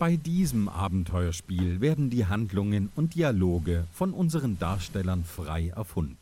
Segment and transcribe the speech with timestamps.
[0.00, 6.16] Bei diesem Abenteuerspiel werden die Handlungen und Dialoge von unseren Darstellern frei erfunden.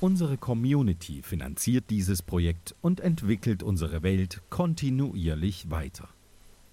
[0.00, 6.08] Unsere Community finanziert dieses Projekt und entwickelt unsere Welt kontinuierlich weiter.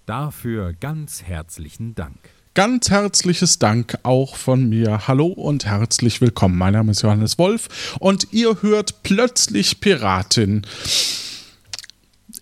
[0.06, 2.16] Dafür ganz herzlichen Dank.
[2.54, 5.06] Ganz herzliches Dank auch von mir.
[5.06, 6.56] Hallo und herzlich willkommen.
[6.56, 10.62] Mein Name ist Johannes Wolf und ihr hört plötzlich Piratin.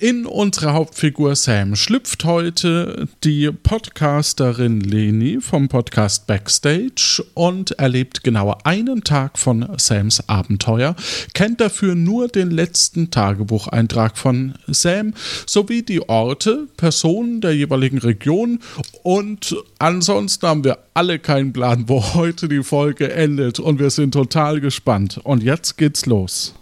[0.02, 8.58] In unsere Hauptfigur Sam schlüpft heute die Podcasterin Leni vom Podcast Backstage und erlebt genau
[8.64, 10.96] einen Tag von Sams Abenteuer,
[11.34, 15.14] kennt dafür nur den letzten Tagebucheintrag von Sam
[15.46, 18.58] sowie die Orte, Personen der jeweiligen Region
[19.04, 24.14] und ansonsten haben wir alle keinen Plan, wo heute die Folge endet und wir sind
[24.14, 25.20] total gespannt.
[25.22, 26.54] Und jetzt geht's los.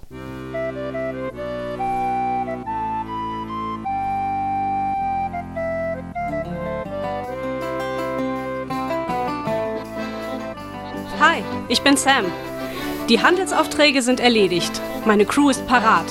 [11.71, 12.24] Ich bin Sam.
[13.09, 14.73] Die Handelsaufträge sind erledigt.
[15.04, 16.04] Meine Crew ist parat.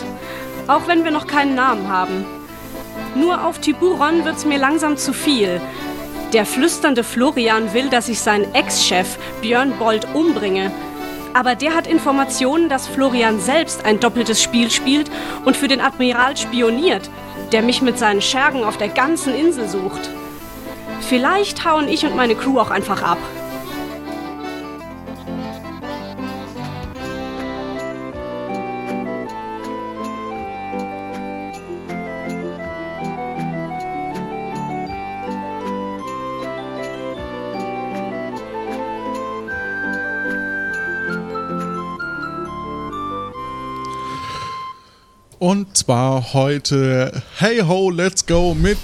[0.68, 2.26] Auch wenn wir noch keinen Namen haben.
[3.14, 5.60] Nur auf Tiburon wird's mir langsam zu viel.
[6.32, 10.72] Der flüsternde Florian will, dass ich seinen Ex-Chef Björn Bold umbringe.
[11.34, 15.12] Aber der hat Informationen, dass Florian selbst ein doppeltes Spiel spielt
[15.44, 17.10] und für den Admiral spioniert,
[17.52, 20.10] der mich mit seinen Schergen auf der ganzen Insel sucht.
[21.02, 23.20] Vielleicht hauen ich und meine Crew auch einfach ab.
[45.40, 48.78] Und zwar heute Hey Ho, Let's Go mit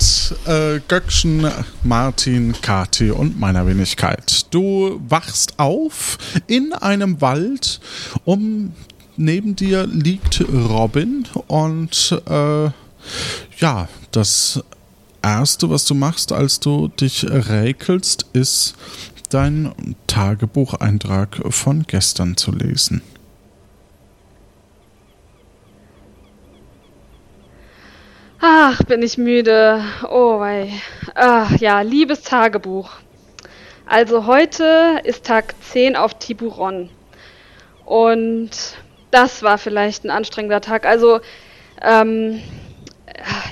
[0.45, 1.45] äh, Göckchen,
[1.83, 4.45] Martin, Kati und meiner Wenigkeit.
[4.53, 6.17] Du wachst auf
[6.47, 7.81] in einem Wald.
[8.23, 8.71] Um
[9.17, 12.69] neben dir liegt Robin und äh,
[13.59, 14.63] ja, das
[15.21, 18.75] erste, was du machst, als du dich räkelst, ist
[19.29, 19.73] dein
[20.07, 23.01] Tagebucheintrag von gestern zu lesen.
[28.41, 29.81] Ach, bin ich müde.
[30.09, 30.69] Oh, wei.
[31.15, 32.91] Ach, ja, liebes Tagebuch.
[33.85, 36.89] Also heute ist Tag 10 auf Tiburon.
[37.85, 38.49] Und
[39.11, 40.85] das war vielleicht ein anstrengender Tag.
[40.85, 41.21] Also,
[41.81, 42.41] ähm,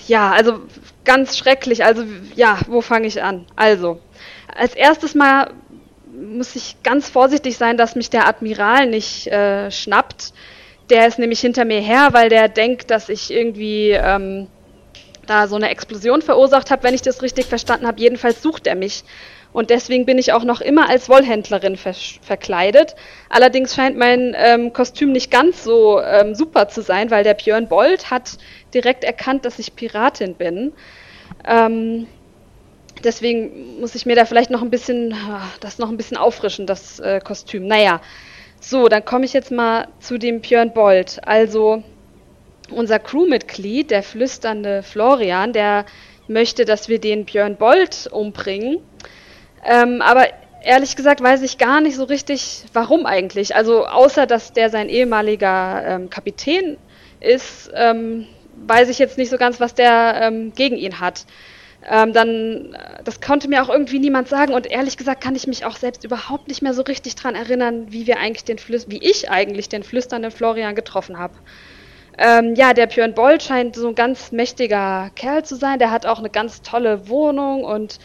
[0.07, 0.61] ja, also
[1.05, 1.85] ganz schrecklich.
[1.85, 2.03] Also,
[2.35, 3.45] ja, wo fange ich an?
[3.55, 3.99] Also,
[4.53, 5.51] als erstes Mal
[6.11, 10.33] muss ich ganz vorsichtig sein, dass mich der Admiral nicht äh, schnappt.
[10.89, 14.47] Der ist nämlich hinter mir her, weil der denkt, dass ich irgendwie ähm,
[15.25, 17.99] da so eine Explosion verursacht habe, wenn ich das richtig verstanden habe.
[17.99, 19.03] Jedenfalls sucht er mich.
[19.53, 22.95] Und deswegen bin ich auch noch immer als Wollhändlerin ver verkleidet.
[23.29, 27.67] Allerdings scheint mein ähm, Kostüm nicht ganz so ähm, super zu sein, weil der Björn
[27.67, 28.37] Bold hat
[28.73, 30.73] direkt erkannt, dass ich Piratin bin.
[31.47, 32.07] Ähm,
[33.03, 36.65] deswegen muss ich mir da vielleicht noch ein bisschen, ah, das noch ein bisschen auffrischen,
[36.65, 37.67] das äh, Kostüm.
[37.67, 38.01] Naja,
[38.59, 41.19] so, dann komme ich jetzt mal zu dem Björn Bold.
[41.27, 41.83] Also,
[42.69, 45.85] unser Crewmitglied, der flüsternde Florian, der
[46.27, 48.79] möchte, dass wir den Björn Bold umbringen.
[49.65, 50.27] Ähm, aber
[50.63, 53.55] ehrlich gesagt weiß ich gar nicht so richtig, warum eigentlich.
[53.55, 56.77] Also außer, dass der sein ehemaliger ähm, Kapitän
[57.19, 58.27] ist, ähm,
[58.67, 61.25] weiß ich jetzt nicht so ganz, was der ähm, gegen ihn hat.
[61.89, 65.65] Ähm, dann, das konnte mir auch irgendwie niemand sagen und ehrlich gesagt kann ich mich
[65.65, 68.99] auch selbst überhaupt nicht mehr so richtig dran erinnern, wie wir eigentlich den Flüs wie
[68.99, 71.33] ich eigentlich den flüsternden Florian getroffen habe.
[72.17, 75.79] Ähm, ja, der Björn Boll scheint so ein ganz mächtiger Kerl zu sein.
[75.79, 77.99] Der hat auch eine ganz tolle Wohnung und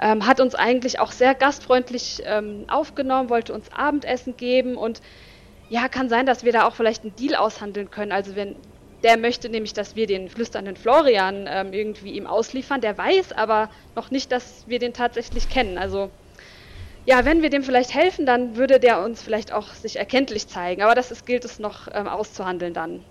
[0.00, 5.00] ähm, hat uns eigentlich auch sehr gastfreundlich ähm, aufgenommen, wollte uns Abendessen geben und
[5.68, 8.12] ja, kann sein, dass wir da auch vielleicht einen Deal aushandeln können.
[8.12, 8.56] Also wenn
[9.02, 12.80] der möchte nämlich, dass wir den flüsternden Florian ähm, irgendwie ihm ausliefern.
[12.80, 15.78] Der weiß aber noch nicht, dass wir den tatsächlich kennen.
[15.78, 16.10] Also
[17.06, 20.82] ja, wenn wir dem vielleicht helfen, dann würde der uns vielleicht auch sich erkenntlich zeigen.
[20.82, 23.04] Aber das ist, gilt es noch ähm, auszuhandeln dann.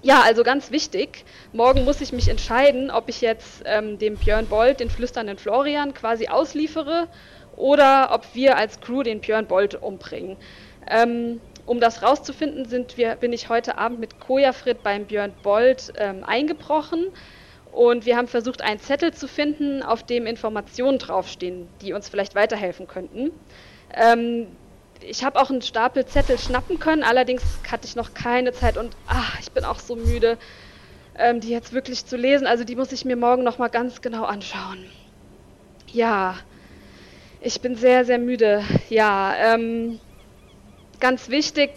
[0.00, 1.24] Ja, also ganz wichtig.
[1.52, 5.92] Morgen muss ich mich entscheiden, ob ich jetzt ähm, dem Björn Bold, den flüsternden Florian,
[5.92, 7.08] quasi ausliefere
[7.56, 10.36] oder ob wir als Crew den Björn Bold umbringen.
[10.88, 15.92] Ähm, um das rauszufinden, sind wir, bin ich heute Abend mit Kojafrit beim Björn Bold
[15.96, 17.08] ähm, eingebrochen
[17.72, 22.36] und wir haben versucht, einen Zettel zu finden, auf dem Informationen draufstehen, die uns vielleicht
[22.36, 23.32] weiterhelfen könnten.
[25.00, 28.96] Ich habe auch einen Stapel Zettel schnappen können, allerdings hatte ich noch keine Zeit und
[29.06, 30.38] ach, ich bin auch so müde,
[31.16, 32.46] ähm, die jetzt wirklich zu lesen.
[32.46, 34.84] Also die muss ich mir morgen nochmal ganz genau anschauen.
[35.92, 36.36] Ja,
[37.40, 38.62] ich bin sehr, sehr müde.
[38.90, 40.00] Ja, ähm,
[41.00, 41.70] ganz wichtig,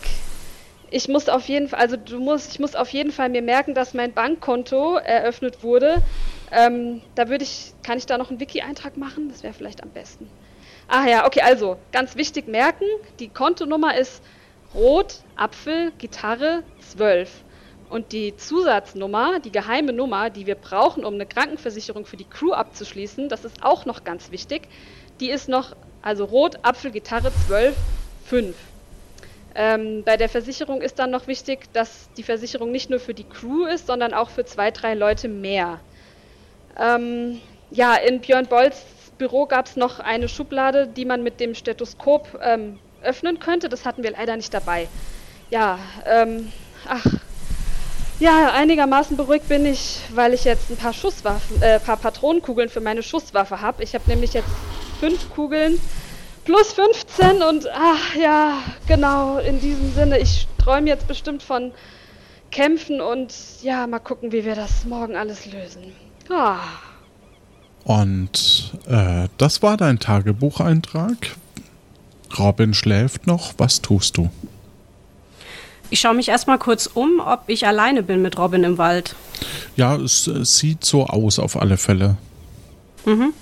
[0.90, 3.74] ich muss auf jeden Fall, also du musst, ich muss auf jeden Fall mir merken,
[3.74, 6.04] dass mein Bankkonto eröffnet wurde.
[6.52, 9.30] Ähm, da würde ich, kann ich da noch einen Wiki-Eintrag machen?
[9.30, 10.30] Das wäre vielleicht am besten.
[10.94, 12.84] Ah ja, okay, also ganz wichtig merken,
[13.20, 14.22] die Kontonummer ist
[14.76, 17.32] Rot, Apfel, Gitarre 12.
[17.90, 22.52] Und die Zusatznummer, die geheime Nummer, die wir brauchen, um eine Krankenversicherung für die Crew
[22.52, 24.68] abzuschließen, das ist auch noch ganz wichtig.
[25.22, 27.74] Die ist noch, also Rot, Apfel, Gitarre 12,
[28.26, 28.56] 5.
[29.56, 33.24] Ähm, bei der Versicherung ist dann noch wichtig, dass die Versicherung nicht nur für die
[33.24, 35.80] Crew ist, sondern auch für zwei, drei Leute mehr.
[36.78, 37.40] Ähm,
[37.70, 38.84] ja, in Björn Bolls
[39.22, 43.70] Büro gab es noch eine Schublade, die man mit dem Stethoskop ähm, öffnen könnte.
[43.70, 44.88] Das hatten wir leider nicht dabei.
[45.52, 45.78] Ja,
[46.08, 46.52] ähm,
[46.88, 47.06] ach,
[48.20, 52.82] ja, einigermaßen beruhigt bin ich, weil ich jetzt ein paar Schusswaffen, äh, paar Patronenkugeln für
[52.82, 53.84] meine Schusswaffe habe.
[53.84, 54.50] Ich habe nämlich jetzt
[55.00, 55.80] fünf Kugeln
[56.44, 58.58] plus 15 und ach ja,
[58.88, 61.74] genau, in diesem Sinne, ich träume jetzt bestimmt von
[62.50, 65.94] Kämpfen und ja, mal gucken, wie wir das morgen alles lösen.
[66.28, 66.58] Ah.
[67.84, 71.36] Und äh, das war dein Tagebucheintrag.
[72.38, 73.54] Robin schläft noch.
[73.58, 74.30] Was tust du?
[75.90, 79.16] Ich schaue mich erstmal kurz um, ob ich alleine bin mit Robin im Wald.
[79.76, 82.16] Ja, es, es sieht so aus auf alle Fälle.
[83.06, 83.34] Mhm.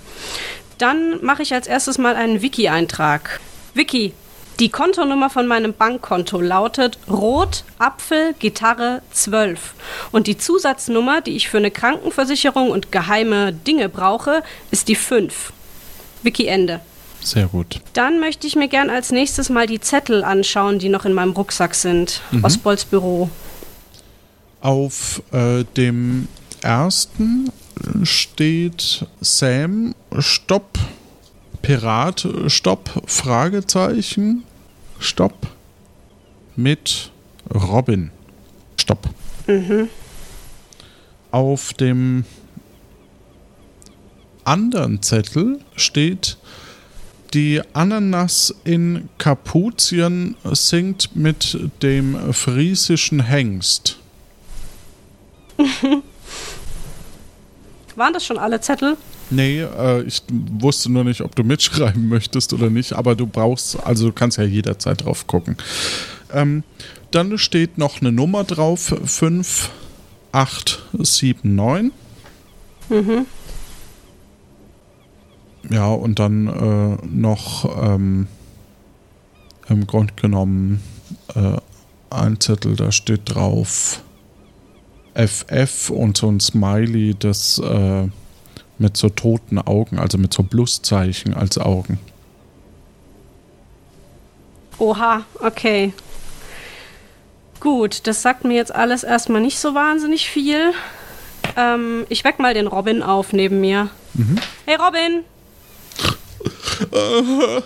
[0.80, 3.40] Dann mache ich als erstes mal einen Wiki-Eintrag.
[3.74, 4.14] Wiki,
[4.60, 9.74] die Kontonummer von meinem Bankkonto lautet Rot Apfel Gitarre 12
[10.12, 15.54] und die Zusatznummer, die ich für eine Krankenversicherung und geheime Dinge brauche, ist die 5.
[16.24, 16.82] Wiki Ende.
[17.22, 17.80] Sehr gut.
[17.94, 21.32] Dann möchte ich mir gern als nächstes mal die Zettel anschauen, die noch in meinem
[21.32, 22.22] Rucksack sind.
[22.32, 22.44] Mhm.
[22.44, 23.30] Osbolds Büro.
[24.62, 26.28] Auf äh, dem
[26.62, 27.52] ersten
[28.04, 30.78] steht Sam, Stopp,
[31.62, 34.44] Pirat, Stopp, Fragezeichen,
[35.00, 35.48] Stopp,
[36.56, 37.12] mit
[37.54, 38.12] Robin,
[38.80, 39.10] Stopp.
[39.48, 39.90] Mhm.
[41.32, 42.26] Auf dem
[44.44, 46.38] anderen Zettel steht,
[47.34, 53.98] die Ananas in Kapuzien singt mit dem friesischen Hengst.
[57.96, 58.98] Waren das schon alle Zettel?
[59.30, 63.78] Nee, äh, ich wusste nur nicht, ob du mitschreiben möchtest oder nicht, aber du brauchst,
[63.86, 65.58] also du kannst ja jederzeit drauf gucken.
[66.34, 66.64] Ähm,
[67.12, 71.92] dann steht noch eine Nummer drauf, 5879.
[72.90, 73.26] Mhm.
[75.70, 78.28] Ja, und dann äh, noch ähm,
[79.68, 80.82] im Grunde genommen
[81.36, 81.58] äh,
[82.10, 84.02] ein Zettel, da steht drauf
[85.16, 88.08] FF und so ein Smiley, das äh,
[88.80, 92.00] mit so toten Augen, also mit so Pluszeichen als Augen.
[94.78, 95.94] Oha, okay.
[97.60, 100.72] Gut, das sagt mir jetzt alles erstmal nicht so wahnsinnig viel.
[101.58, 103.90] Ähm, ich weck mal den Robin auf neben mir.
[104.14, 104.38] Mhm.
[104.66, 105.24] Hey Robin!
[106.94, 107.62] Uh,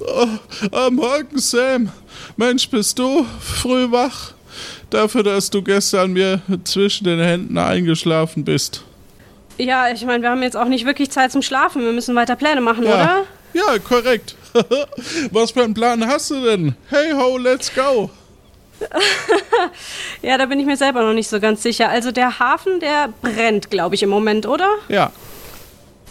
[0.00, 1.90] uh, morgen, Sam.
[2.36, 4.34] Mensch, bist du früh wach?
[4.90, 8.84] Dafür, dass du gestern mir zwischen den Händen eingeschlafen bist.
[9.58, 11.82] Ja, ich meine, wir haben jetzt auch nicht wirklich Zeit zum Schlafen.
[11.82, 12.94] Wir müssen weiter Pläne machen, ja.
[12.94, 13.22] oder?
[13.52, 14.36] Ja, korrekt.
[15.30, 16.74] Was für einen Plan hast du denn?
[16.88, 18.10] Hey ho, let's go.
[20.22, 21.88] ja, da bin ich mir selber noch nicht so ganz sicher.
[21.88, 24.68] Also der Hafen, der brennt, glaube ich, im Moment, oder?
[24.88, 25.12] Ja.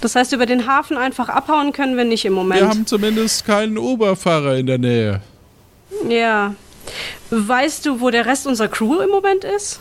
[0.01, 2.62] Das heißt, über den Hafen einfach abhauen können wir nicht im Moment.
[2.62, 5.21] Wir haben zumindest keinen Oberfahrer in der Nähe.
[6.07, 6.55] Ja.
[7.29, 9.79] Weißt du, wo der Rest unserer Crew im Moment ist?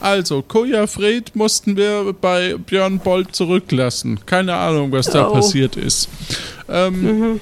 [0.00, 4.20] Also, Koja Fred mussten wir bei Björn Bolt zurücklassen.
[4.26, 5.32] Keine Ahnung, was da oh.
[5.32, 6.08] passiert ist.
[6.68, 7.40] Ähm, mhm.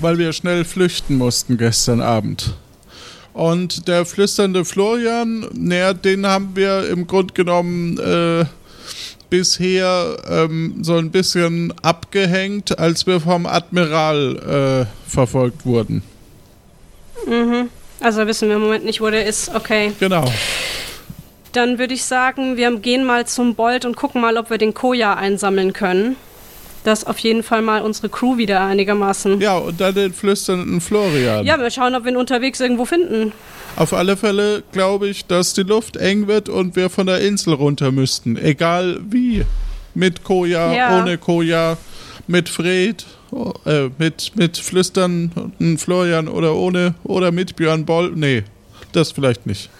[0.00, 2.54] Weil wir schnell flüchten mussten gestern Abend.
[3.32, 8.46] Und der flüsternde Florian, naja, den haben wir im Grunde genommen äh,
[9.28, 16.02] bisher ähm, so ein bisschen abgehängt, als wir vom Admiral äh, verfolgt wurden.
[17.26, 17.68] Mhm.
[18.00, 19.54] Also wissen wir im Moment nicht, wo der ist.
[19.54, 19.92] Okay.
[19.98, 20.24] Genau.
[21.56, 24.74] Dann würde ich sagen, wir gehen mal zum Bolt und gucken mal, ob wir den
[24.74, 26.16] Koja einsammeln können.
[26.84, 29.40] Das auf jeden Fall mal unsere Crew wieder einigermaßen.
[29.40, 31.46] Ja, und dann den flüsternden Florian.
[31.46, 33.32] Ja, wir schauen, ob wir ihn unterwegs irgendwo finden.
[33.74, 37.54] Auf alle Fälle glaube ich, dass die Luft eng wird und wir von der Insel
[37.54, 38.36] runter müssten.
[38.36, 39.42] Egal wie.
[39.94, 41.00] Mit Koja, ja.
[41.00, 41.78] ohne Koja,
[42.26, 43.06] mit Fred,
[43.64, 48.12] äh, mit, mit flüsternden Florian oder ohne, oder mit Björn Boll.
[48.14, 48.44] Nee,
[48.92, 49.70] das vielleicht nicht.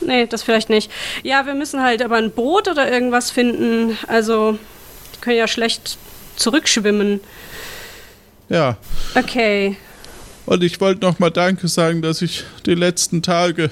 [0.00, 0.90] Nee, das vielleicht nicht.
[1.22, 3.96] Ja, wir müssen halt aber ein Boot oder irgendwas finden.
[4.08, 4.58] Also,
[5.14, 5.98] die können ja schlecht
[6.36, 7.20] zurückschwimmen.
[8.48, 8.76] Ja.
[9.14, 9.76] Okay.
[10.44, 13.70] Und ich wollte noch mal Danke sagen, dass ich die letzten Tage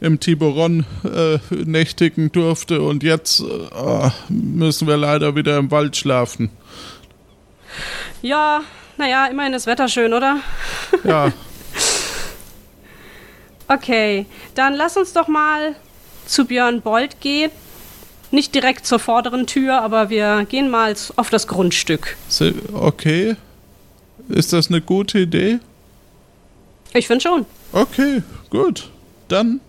[0.00, 6.50] im Tiburon äh, nächtigen durfte und jetzt äh, müssen wir leider wieder im Wald schlafen.
[8.22, 8.62] Ja,
[8.96, 10.40] naja, immerhin ist Wetter schön, oder?
[11.04, 11.32] Ja,
[13.70, 15.76] Okay, dann lass uns doch mal
[16.26, 17.52] zu Björn Bold gehen.
[18.32, 22.16] Nicht direkt zur vorderen Tür, aber wir gehen mal auf das Grundstück.
[22.72, 23.36] okay.
[24.28, 25.60] Ist das eine gute Idee?
[26.94, 27.46] Ich finde schon.
[27.72, 28.90] Okay, gut.
[29.28, 29.60] Dann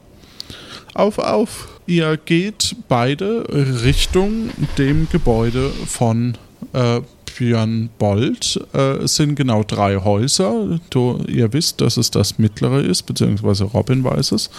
[0.96, 1.67] auf, auf.
[1.86, 3.46] Ihr geht beide
[3.84, 6.38] Richtung dem Gebäude von
[6.74, 7.01] äh,
[7.38, 8.60] Björn Bold.
[8.74, 10.80] Äh, es sind genau drei Häuser.
[10.90, 14.50] Du, ihr wisst, dass es das mittlere ist, beziehungsweise Robin weiß es.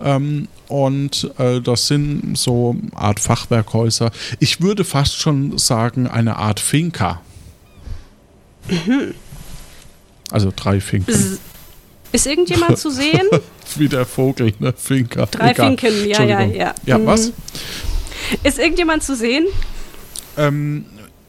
[0.00, 4.10] Ähm, und äh, das sind so Art Fachwerkhäuser.
[4.40, 7.20] Ich würde fast schon sagen, eine Art Finca.
[10.30, 11.10] Also drei Finken.
[11.10, 11.38] S-
[12.12, 13.22] Ist irgendjemand zu sehen?
[13.76, 14.72] Wie der Vogel, ne?
[14.76, 15.26] Finca.
[15.26, 15.76] Drei Egal.
[15.76, 16.74] Finken, ja, ja, ja.
[16.84, 17.06] Ja, Mhm.
[17.06, 17.32] was?
[18.42, 19.46] Ist irgendjemand zu sehen?
[20.36, 20.84] Ähm,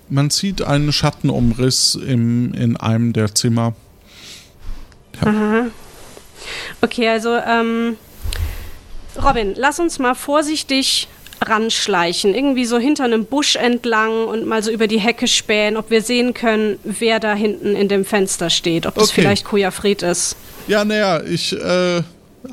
[0.09, 3.73] man sieht einen Schattenumriss im, in einem der Zimmer.
[6.81, 7.97] Okay, also, ähm,
[9.21, 11.07] Robin, lass uns mal vorsichtig
[11.41, 12.33] ranschleichen.
[12.33, 16.01] Irgendwie so hinter einem Busch entlang und mal so über die Hecke spähen, ob wir
[16.01, 18.85] sehen können, wer da hinten in dem Fenster steht.
[18.85, 19.21] Ob das Okay.
[19.21, 20.35] vielleicht Kujafred ist.
[20.67, 22.01] Ja, naja, ich äh,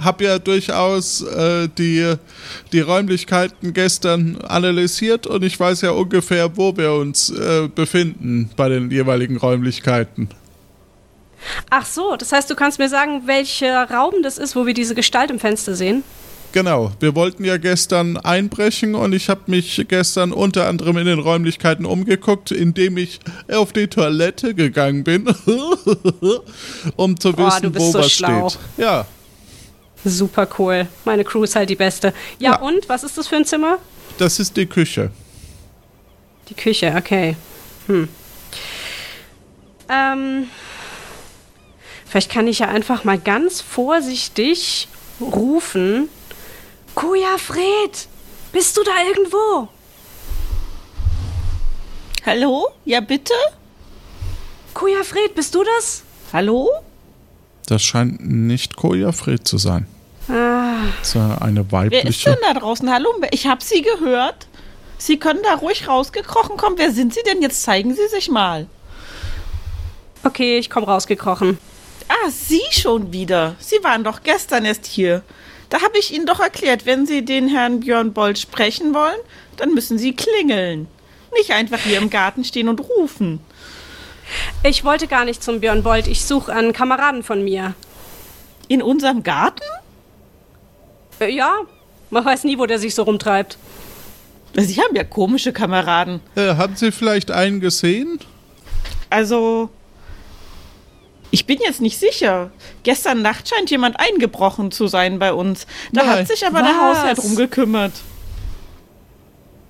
[0.02, 2.14] habe ja durchaus äh, die,
[2.72, 8.68] die Räumlichkeiten gestern analysiert und ich weiß ja ungefähr, wo wir uns äh, befinden bei
[8.68, 10.28] den jeweiligen Räumlichkeiten.
[11.70, 14.94] Ach so, das heißt, du kannst mir sagen, welcher Raum das ist, wo wir diese
[14.94, 16.02] Gestalt im Fenster sehen?
[16.54, 21.18] Genau, wir wollten ja gestern einbrechen und ich habe mich gestern unter anderem in den
[21.18, 23.18] Räumlichkeiten umgeguckt, indem ich
[23.52, 25.26] auf die Toilette gegangen bin,
[26.96, 28.50] um zu Boah, wissen, du bist wo so was schlau.
[28.50, 28.60] steht.
[28.76, 29.04] Ja,
[30.04, 30.86] Super cool.
[31.04, 32.12] Meine Crew ist halt die beste.
[32.38, 32.60] Ja, Ja.
[32.60, 32.88] und?
[32.88, 33.78] Was ist das für ein Zimmer?
[34.18, 35.10] das ist die Küche.
[36.48, 37.36] Die Küche, okay.
[37.86, 38.08] Hm.
[39.88, 40.48] Ähm.
[42.06, 44.86] Vielleicht kann ich ja einfach mal ganz vorsichtig
[45.20, 46.08] rufen.
[46.94, 48.06] Kuja Fred,
[48.52, 49.68] bist du da irgendwo?
[52.24, 52.68] Hallo?
[52.84, 53.34] Ja, bitte?
[54.74, 56.02] Kuja Fred, bist du das?
[56.32, 56.70] Hallo?
[57.66, 59.86] Das scheint nicht Kojafred zu sein.
[60.28, 62.30] Ah, Das ist eine Wer ist weibliche.
[62.30, 62.90] denn da draußen?
[62.90, 63.08] Hallo?
[63.30, 64.46] Ich habe Sie gehört.
[64.98, 66.76] Sie können da ruhig rausgekrochen kommen.
[66.78, 67.42] Wer sind Sie denn?
[67.42, 68.66] Jetzt zeigen Sie sich mal.
[70.24, 71.58] okay, ich komme rausgekrochen.
[72.08, 73.56] Ah, Sie schon wieder.
[73.58, 75.22] Sie waren doch gestern erst hier.
[75.70, 79.18] Da habe ich Ihnen doch erklärt, wenn Sie den Herrn Björn Bold sprechen wollen,
[79.56, 80.86] dann müssen Sie klingeln.
[81.36, 83.40] Nicht einfach hier im Garten stehen und rufen.
[84.62, 86.06] Ich wollte gar nicht zum Björn Bold.
[86.06, 87.74] Ich suche einen Kameraden von mir.
[88.68, 89.62] In unserem Garten?
[91.20, 91.52] Äh, ja,
[92.10, 93.58] man weiß nie, wo der sich so rumtreibt.
[94.56, 96.20] Sie haben ja komische Kameraden.
[96.36, 98.20] Äh, haben Sie vielleicht einen gesehen?
[99.10, 99.68] Also,
[101.30, 102.50] ich bin jetzt nicht sicher.
[102.84, 105.66] Gestern Nacht scheint jemand eingebrochen zu sein bei uns.
[105.92, 106.18] Da Nein.
[106.20, 106.98] hat sich aber der Was?
[106.98, 107.92] Hausherr drum gekümmert.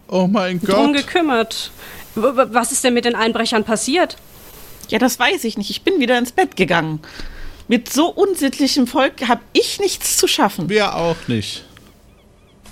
[0.08, 0.96] Oh mein Drum Gott.
[1.06, 1.70] gekümmert.
[2.14, 4.16] W w- was ist denn mit den Einbrechern passiert?
[4.90, 5.70] Ja, das weiß ich nicht.
[5.70, 7.00] Ich bin wieder ins Bett gegangen.
[7.68, 10.68] Mit so unsittlichem Volk habe ich nichts zu schaffen.
[10.68, 11.64] Wir auch nicht.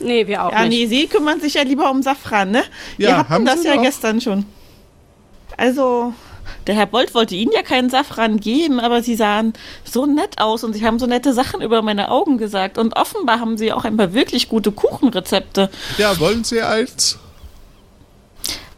[0.01, 0.71] Nee, wir auch Ja, nicht.
[0.71, 2.65] nee, Sie kümmern sich ja lieber um Safran, ne?
[2.99, 3.83] Ja, Ihr habt haben das Sie ja doch.
[3.83, 4.45] gestern schon.
[5.57, 6.13] Also,
[6.67, 9.53] der Herr Bolt wollte Ihnen ja keinen Safran geben, aber Sie sahen
[9.85, 12.79] so nett aus und Sie haben so nette Sachen über meine Augen gesagt.
[12.79, 15.71] Und offenbar haben Sie auch ein paar wirklich gute Kuchenrezepte.
[15.99, 17.19] Ja, wollen Sie eins?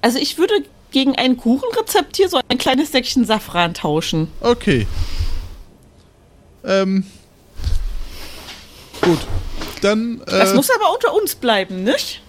[0.02, 0.54] Also, ich würde
[0.94, 4.28] gegen ein Kuchenrezept hier so ein kleines Säckchen Safran tauschen.
[4.40, 4.86] Okay.
[6.64, 7.04] Ähm.
[9.02, 9.18] Gut.
[9.82, 10.22] Dann.
[10.22, 12.22] Äh, Das muss aber unter uns bleiben, nicht?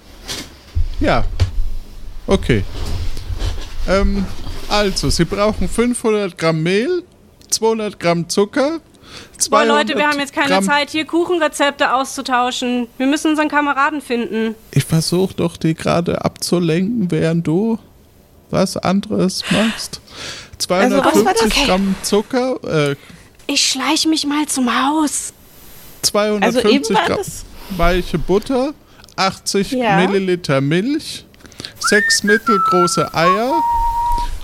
[1.00, 1.24] Ja.
[2.28, 2.64] Okay.
[3.88, 4.26] Ähm,
[4.68, 7.04] also, Sie brauchen 500 Gramm Mehl,
[7.52, 8.80] 200 Gramm Zucker,
[9.38, 12.88] 200 Boah, Leute, wir haben jetzt keine Gramm Zeit, hier Kuchenrezepte auszutauschen.
[12.98, 14.56] Wir müssen unseren Kameraden finden.
[14.72, 17.78] Ich versuche doch, die gerade abzulenken, während du
[18.56, 20.02] was anderes machst.
[20.68, 21.04] was war das?
[21.04, 22.96] 250 Gramm Zucker, äh,
[23.48, 25.34] Ich schleich mich mal zum Haus.
[26.14, 27.20] Also eben 250 war Gramm
[27.78, 28.74] weiche Butter,
[29.18, 29.98] 80 Ja.
[29.98, 31.26] Milliliter Milch,
[31.80, 33.54] 6 mittelgroße Eier,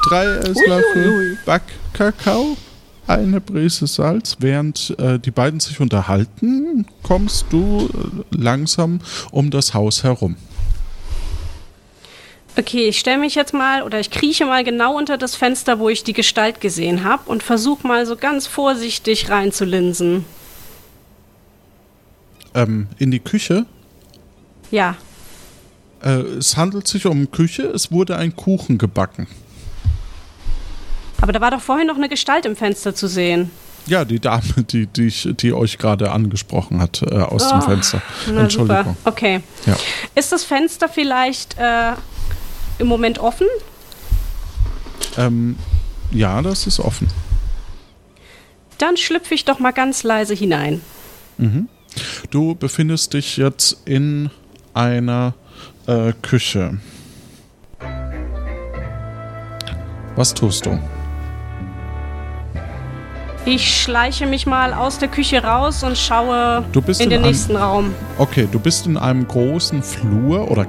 [0.10, 1.38] 3 Esslöffel.
[1.46, 2.58] Backkakao,
[3.08, 4.38] eine Prise Salz.
[4.40, 9.00] Während äh, die beiden sich unterhalten, kommst du äh, langsam
[9.32, 10.36] um das Haus herum.
[12.58, 15.88] Okay, ich stelle mich jetzt mal oder ich krieche mal genau unter das Fenster, wo
[15.90, 20.26] ich die Gestalt gesehen habe und versuche mal so ganz vorsichtig reinzulinsen.
[22.54, 23.66] Ähm, in die Küche.
[24.70, 24.96] Ja.
[26.04, 27.64] Äh, es handelt sich um Küche.
[27.64, 29.28] Es wurde ein Kuchen gebacken.
[31.22, 33.52] Aber da war doch vorhin noch eine Gestalt im Fenster zu sehen.
[33.86, 37.62] Ja, die Dame, die, die, ich, die euch gerade angesprochen hat äh, aus dem Oh,
[37.62, 38.02] Fenster.
[38.28, 38.84] Entschuldigung.
[38.84, 38.96] super.
[39.06, 39.42] Okay.
[39.66, 39.76] Ja.
[40.16, 41.94] Ist das Fenster vielleicht äh,
[42.80, 43.48] im Moment offen?
[45.18, 45.58] Ähm,
[46.12, 47.08] ja, das ist offen.
[48.78, 50.82] Dann schlüpfe ich doch mal ganz leise hinein.
[52.30, 54.30] Du befindest dich jetzt in
[54.74, 55.34] einer
[55.88, 56.80] äh, Küche.
[60.16, 60.80] Was tust du?
[63.44, 67.22] Ich schleiche mich mal aus der Küche raus und schaue Du bist in in den
[67.24, 67.94] nächsten Raum.
[68.20, 70.68] Okay, du bist in einem großen Flur oder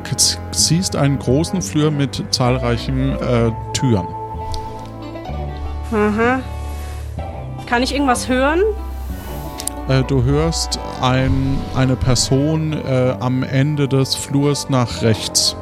[0.52, 4.06] siehst einen großen Flur mit zahlreichen äh, Türen.
[5.92, 6.40] Aha.
[7.66, 8.60] Kann ich irgendwas hören?
[9.88, 15.56] Äh, du hörst ein, eine Person äh, am Ende des Flurs nach rechts.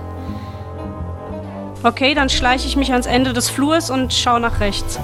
[1.83, 5.01] Okay, dann schleiche ich mich ans Ende des Flurs und schaue nach rechts.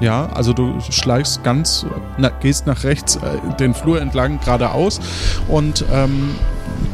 [0.00, 1.84] Ja, also du schleichst ganz,
[2.16, 4.98] na, gehst nach rechts äh, den Flur entlang geradeaus
[5.46, 6.34] und ähm,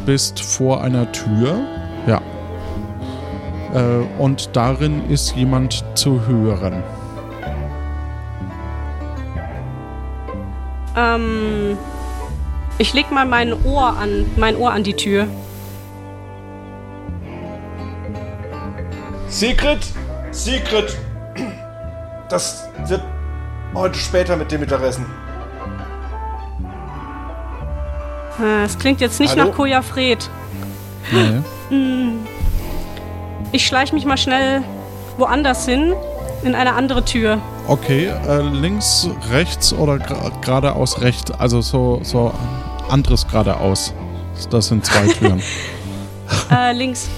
[0.04, 1.60] bist vor einer Tür.
[2.08, 2.20] Ja.
[3.72, 6.82] Äh, und darin ist jemand zu hören.
[10.96, 11.78] Ähm,
[12.78, 15.28] ich leg mal mein Ohr an, mein Ohr an die Tür.
[19.28, 19.86] Secret!
[20.32, 20.96] Secret!
[22.28, 23.02] Das wird
[23.75, 25.07] heute später mit dem Mittagessen.
[28.38, 29.47] Ah, Es klingt jetzt nicht Hallo?
[29.50, 30.28] nach Koja Fred.
[31.11, 32.12] Nee.
[33.52, 34.62] Ich schleiche mich mal schnell
[35.16, 35.95] woanders hin,
[36.43, 37.38] in eine andere Tür.
[37.69, 41.31] Okay, äh, links, rechts oder geradeaus rechts?
[41.33, 42.33] Also so, so
[42.88, 43.94] anderes geradeaus.
[44.51, 45.42] Das sind zwei Türen.
[46.51, 47.09] Äh, links.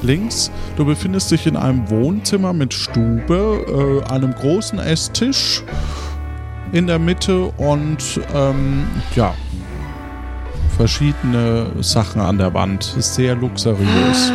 [0.00, 5.62] Links, du befindest dich in einem Wohnzimmer mit Stube, äh, einem großen Esstisch
[6.72, 9.34] in der Mitte und ähm, ja,
[10.76, 12.84] verschiedene Sachen an der Wand.
[12.98, 14.32] Sehr luxuriös.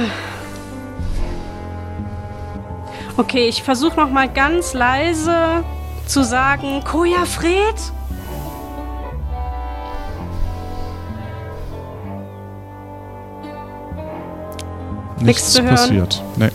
[3.17, 5.63] Okay, ich versuche noch mal ganz leise
[6.07, 7.75] zu sagen, Koja Fred?
[15.21, 15.75] Nichts zu hören?
[15.75, 16.23] passiert.
[16.37, 16.49] Nee.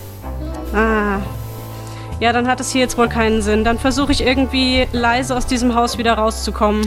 [0.74, 1.18] Ah.
[2.18, 3.62] Ja, dann hat es hier jetzt wohl keinen Sinn.
[3.64, 6.83] Dann versuche ich irgendwie leise aus diesem Haus wieder rauszukommen.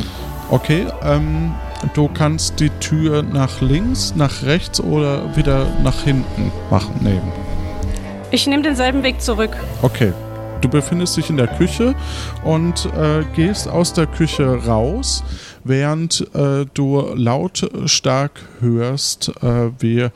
[0.49, 1.53] Okay, ähm,
[1.93, 6.95] du kannst die Tür nach links, nach rechts oder wieder nach hinten machen.
[7.01, 7.21] Nee.
[8.31, 9.55] Ich nehme denselben Weg zurück.
[9.81, 10.13] Okay.
[10.61, 11.95] Du befindest dich in der Küche
[12.43, 15.23] und äh, gehst aus der Küche raus,
[15.63, 20.09] während äh, du lautstark hörst, äh, wie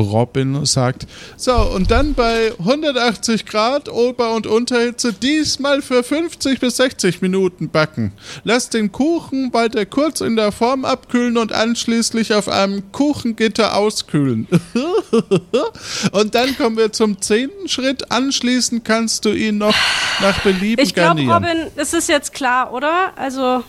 [0.00, 6.76] Robin sagt, so, und dann bei 180 Grad Ober- und Unterhitze diesmal für 50 bis
[6.76, 8.12] 60 Minuten backen.
[8.44, 14.46] Lass den Kuchen weiter kurz in der Form abkühlen und anschließend auf einem Kuchengitter auskühlen.
[16.12, 18.10] und dann kommen wir zum zehnten Schritt.
[18.10, 19.74] Anschließend kannst du ihn noch
[20.20, 21.32] nach Belieben Ich glaube, garnieren.
[21.32, 23.12] Robin, das ist jetzt klar, oder?
[23.16, 23.62] Also,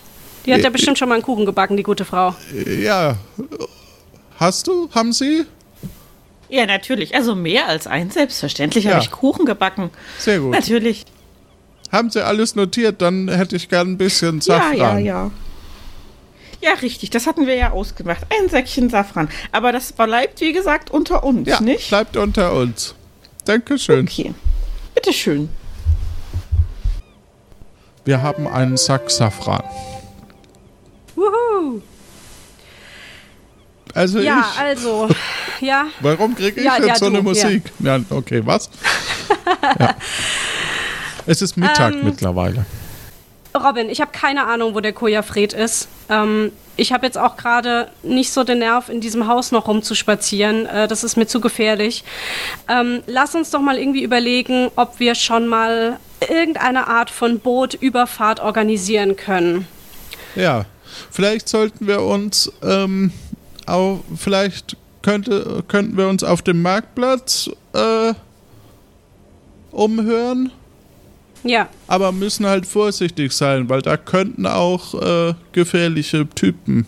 [0.46, 2.34] die hat ja Äh, bestimmt schon mal einen Kuchen gebacken, die gute Frau.
[2.80, 3.16] Ja.
[4.38, 4.88] Hast du?
[4.92, 5.44] Haben sie?
[6.54, 7.14] Ja, natürlich.
[7.14, 8.12] Also mehr als eins.
[8.12, 8.90] Selbstverständlich Ja.
[8.92, 9.88] habe ich Kuchen gebacken.
[10.18, 10.50] Sehr gut.
[10.52, 11.06] Natürlich.
[11.90, 13.00] Haben sie alles notiert?
[13.00, 14.76] Dann hätte ich gern ein bisschen Ja, Safran.
[14.76, 15.30] ja, ja.
[16.60, 17.08] Ja, richtig.
[17.08, 18.26] Das hatten wir ja ausgemacht.
[18.28, 19.30] Ein Säckchen Safran.
[19.50, 21.88] Aber das bleibt, wie gesagt, unter uns, Ja, nicht?
[21.88, 22.94] bleibt unter uns.
[23.46, 24.06] Dankeschön.
[24.06, 24.34] Okay.
[24.94, 25.48] Bitteschön.
[28.04, 29.62] Wir haben einen Sack Safran.
[31.16, 31.80] Wuhu!
[33.94, 34.60] Also Ja, ich.
[34.60, 35.08] also,
[35.60, 35.86] ja.
[36.00, 37.44] Warum kriege ich Ja, jetzt ja, so eine du, ja.
[37.44, 37.62] Musik?
[37.80, 38.00] Ja.
[38.10, 38.70] okay, was?
[39.78, 39.94] ja.
[41.24, 42.66] Es ist Mittag Ähm, mittlerweile.
[43.54, 45.86] Robin, ich habe keine Ahnung, wo der Koja Fred ist.
[46.08, 50.66] Ähm, ich habe jetzt auch gerade nicht so den Nerv, in diesem Haus noch rumzuspazieren.
[50.66, 52.02] Äh, das ist mir zu gefährlich.
[52.68, 58.40] Ähm, lass uns doch mal irgendwie überlegen, ob wir schon mal irgendeine Art von Bootüberfahrt
[58.40, 59.68] organisieren können.
[60.34, 60.64] Ja.
[61.10, 63.12] Vielleicht sollten wir uns ähm,
[63.68, 68.14] auch, vielleicht könnte, könnten wir uns auf dem Marktplatz äh,
[69.70, 70.52] umhören.
[71.44, 76.86] Ja, Aber müssen halt vorsichtig sein, weil da könnten auch äh, gefährliche Typen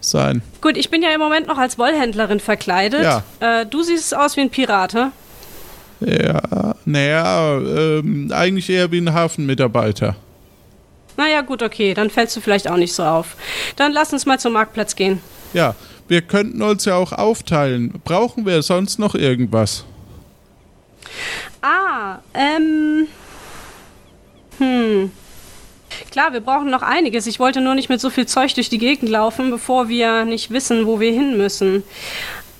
[0.00, 0.42] sein.
[0.60, 3.02] gut, ich bin ja im Moment noch als Wollhändlerin verkleidet.
[3.02, 3.22] Ja.
[3.40, 5.06] Äh, du siehst aus wie ein Pirat, hä?
[6.00, 10.16] Ja, naja, ähm, eigentlich eher wie ein Hafenmitarbeiter.
[11.16, 13.36] Naja, gut, okay, dann fällst du vielleicht auch nicht so auf.
[13.76, 15.20] Dann lass uns mal zum Marktplatz gehen.
[15.54, 15.74] Ja,
[16.08, 17.94] wir könnten uns ja auch aufteilen.
[18.04, 19.84] Brauchen wir sonst noch irgendwas?
[21.62, 23.06] Ah, ähm.
[24.58, 25.10] Hm.
[26.10, 27.26] Klar, wir brauchen noch einiges.
[27.26, 30.50] Ich wollte nur nicht mit so viel Zeug durch die Gegend laufen, bevor wir nicht
[30.50, 31.84] wissen, wo wir hin müssen.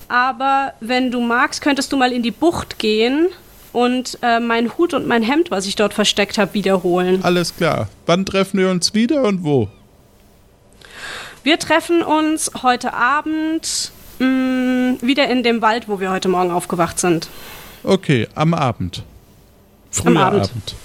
[0.07, 3.27] Aber wenn du magst, könntest du mal in die Bucht gehen
[3.73, 7.23] und äh, meinen Hut und mein Hemd, was ich dort versteckt habe, wiederholen.
[7.23, 7.89] Alles klar.
[8.05, 9.67] Wann treffen wir uns wieder und wo?
[11.45, 16.97] Wir treffen uns heute Abend mh, wieder in dem Wald, wo wir heute Morgen aufgewacht
[16.99, 17.27] sind.
[17.83, 19.03] Okay, am Abend.
[19.91, 20.43] Früher Am Abend.
[20.49, 20.75] Abend.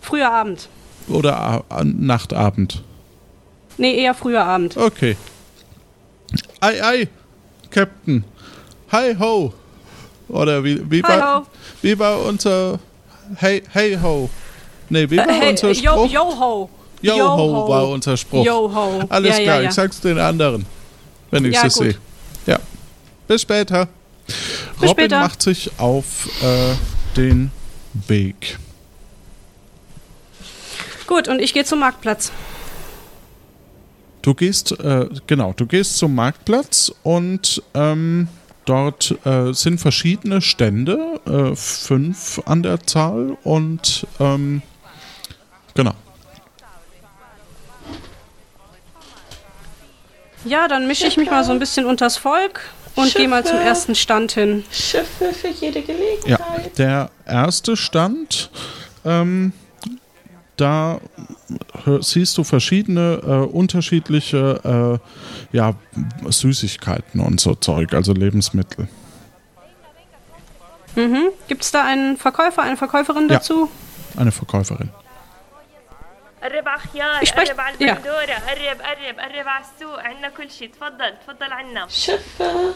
[0.00, 0.68] Früher Abend.
[1.06, 2.82] Oder Nachtabend.
[3.78, 4.76] Nee, eher früher Abend.
[4.76, 5.16] Okay.
[6.58, 7.08] Ei, ei,
[7.70, 8.24] Captain.
[8.90, 9.54] Hi ho.
[10.28, 11.46] Oder wie, wie, Hi war, ho.
[11.82, 12.80] wie war unser
[13.36, 14.28] Hey, hey ho?
[14.88, 16.10] Nee, wie war Äh, hey, unser yo, Spruch?
[16.10, 16.30] yo.
[16.30, 16.70] Yo, ho
[17.10, 18.44] war unser Spruch.
[18.44, 19.02] Yo ho.
[19.08, 19.68] Alles ja, klar, ja, ja.
[19.68, 20.66] ich sag's den anderen,
[21.30, 21.72] wenn ich gut.
[21.72, 21.96] sehe.
[22.46, 22.58] Ja.
[23.26, 23.88] Bis später.
[24.26, 25.20] Bis Robin später.
[25.20, 26.74] macht sich auf äh,
[27.16, 27.50] den
[28.08, 28.58] Weg.
[31.06, 32.32] Gut, und ich gehe zum Marktplatz.
[34.22, 38.28] Du gehst, äh, genau, du gehst zum Marktplatz und ähm,
[38.64, 44.62] dort äh, sind verschiedene Stände, äh, fünf an der Zahl und ähm,
[45.74, 45.94] genau.
[50.44, 52.60] Ja, dann mische ich mich mal so ein bisschen unters Volk
[52.96, 54.64] und gehe mal zum ersten Stand hin.
[54.70, 56.78] Schiffe für jede Ja, Gelegenheit.
[56.78, 58.50] der erste Stand,
[59.04, 59.52] ähm,
[60.56, 61.00] da
[62.00, 65.00] siehst du verschiedene äh, unterschiedliche
[65.52, 65.74] äh, ja,
[66.28, 68.88] Süßigkeiten und so Zeug, also Lebensmittel.
[70.94, 71.28] Mhm.
[71.48, 73.36] Gibt es da einen Verkäufer, eine Verkäuferin Ja.
[73.36, 73.70] dazu?
[74.16, 74.90] Eine Verkäuferin.
[76.43, 77.91] قرب على خيار إيش بش- قرب على يا.
[77.91, 82.73] البندورة قرب قرب قرب على السوق عندنا كل شيء تفضل تفضل عنا Schiffe,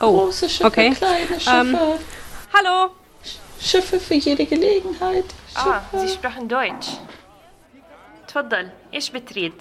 [0.00, 0.90] Oh, große Schiffe, okay.
[0.94, 1.50] kleine Schiffe.
[1.50, 1.78] Ähm.
[2.54, 2.90] Hallo.
[3.60, 5.24] Schiffe für jede Gelegenheit.
[5.56, 6.14] اه Sie Schiffe.
[6.14, 6.88] sprechen Deutsch
[8.28, 9.52] تفضل ايش بتريد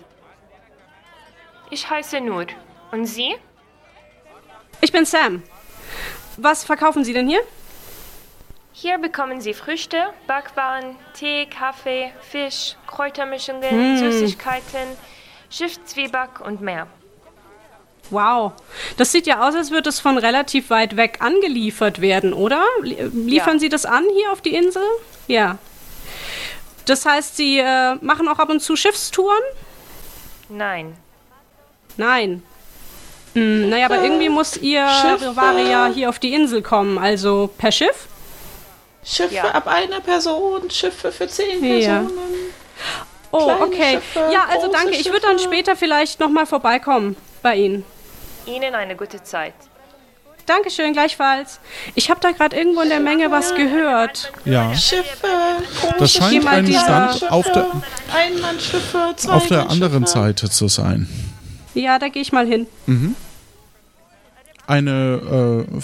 [1.71, 2.47] Ich heiße Nur
[2.91, 3.35] und Sie?
[4.81, 5.43] Ich bin Sam.
[6.37, 7.41] Was verkaufen Sie denn hier?
[8.72, 14.88] Hier bekommen Sie Früchte, Backwaren, Tee, Kaffee, Fisch, Kräutermischungen, Süßigkeiten,
[15.50, 16.86] Schiffszwieback und mehr.
[18.10, 18.52] Wow.
[18.96, 22.62] Das sieht ja aus, als würde es von relativ weit weg angeliefert werden, oder?
[22.82, 23.60] Lie- Liefern Ja.
[23.60, 24.82] Sie das an hier auf die Insel?
[25.28, 25.58] Ja.
[26.86, 29.42] Das heißt, Sie äh, machen auch ab und zu Schiffstouren?
[30.48, 30.96] Nein.
[31.96, 32.42] Nein.
[33.34, 35.34] Hm, naja, aber irgendwie muss Ihr Schiffe.
[35.70, 36.98] Ja hier auf die Insel kommen.
[36.98, 38.08] Also per Schiff?
[39.04, 39.44] Schiffe Ja.
[39.50, 41.98] ab einer Person, Schiffe für zehn Ja.
[42.00, 42.10] Personen.
[43.32, 43.92] Oh, Kleine okay.
[43.94, 44.90] Schiffe, ja, also danke.
[44.92, 45.50] Ich würde dann Schiffe.
[45.52, 47.84] später vielleicht nochmal vorbeikommen bei Ihnen.
[48.46, 49.54] Ihnen eine gute Zeit.
[50.44, 51.60] Dankeschön, gleichfalls.
[51.94, 54.32] Ich habe da gerade irgendwo in der Menge was gehört.
[54.44, 54.74] Ja.
[54.74, 55.28] Schiffe,
[55.98, 57.68] Das scheint Schiffe, ein Stand auf der,
[59.28, 60.04] auf der anderen.
[60.06, 61.08] Seite zu sein.
[61.74, 62.66] Ja, da gehe ich mal hin.
[64.66, 65.80] Eine, äh,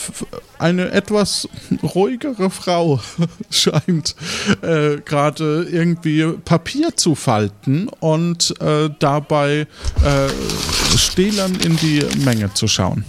[0.59, 1.49] eine etwas
[1.83, 3.01] ruhigere Frau
[3.51, 4.15] scheint
[4.63, 9.67] äh, gerade irgendwie Papier zu falten und äh, dabei
[10.05, 13.05] äh, stählern in die Menge zu schauen.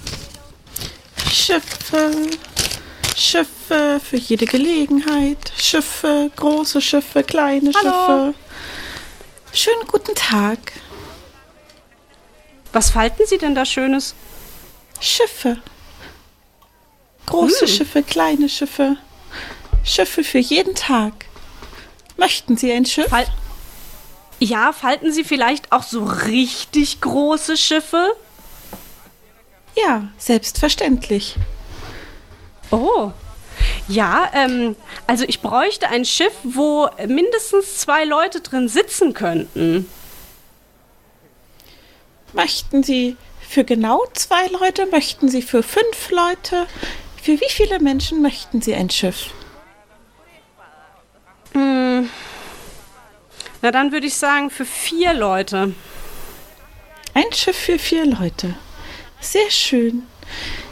[1.31, 2.11] Schiffe,
[3.15, 5.51] Schiffe für jede Gelegenheit.
[5.57, 8.33] Schiffe, große Schiffe, kleine Hallo.
[8.33, 8.33] Schiffe.
[9.51, 10.73] Schönen guten Tag.
[12.71, 14.13] Was falten Sie denn da Schönes?
[14.99, 15.57] Schiffe.
[17.25, 18.97] Große Schiffe, kleine Schiffe.
[19.83, 21.25] Schiffe für jeden Tag.
[22.17, 23.09] Möchten Sie ein Schiff?
[23.09, 23.25] Fal
[24.39, 28.15] ja, falten Sie vielleicht auch so richtig große Schiffe?
[29.75, 31.35] Ja, selbstverständlich.
[32.71, 33.11] Oh.
[33.89, 34.75] Ja, ähm,
[35.07, 39.89] also ich bräuchte ein Schiff, wo mindestens zwei Leute drin sitzen könnten.
[42.33, 43.17] Möchten Sie
[43.49, 44.85] für genau zwei Leute?
[44.85, 46.67] Möchten Sie für fünf Leute?
[47.21, 49.31] Für wie viele Menschen möchten Sie ein Schiff?
[53.61, 55.73] Na, dann würde ich sagen, für vier Leute.
[57.15, 58.55] Ein Schiff für vier Leute.
[59.19, 60.03] Sehr schön.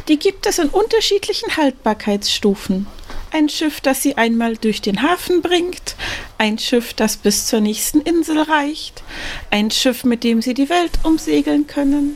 [0.07, 2.85] Die gibt es in unterschiedlichen Haltbarkeitsstufen.
[3.31, 5.95] Ein Schiff, das sie einmal durch den Hafen bringt,
[6.37, 9.03] ein Schiff, das bis zur nächsten Insel reicht,
[9.49, 12.15] ein Schiff, mit dem sie die Welt umsegeln können.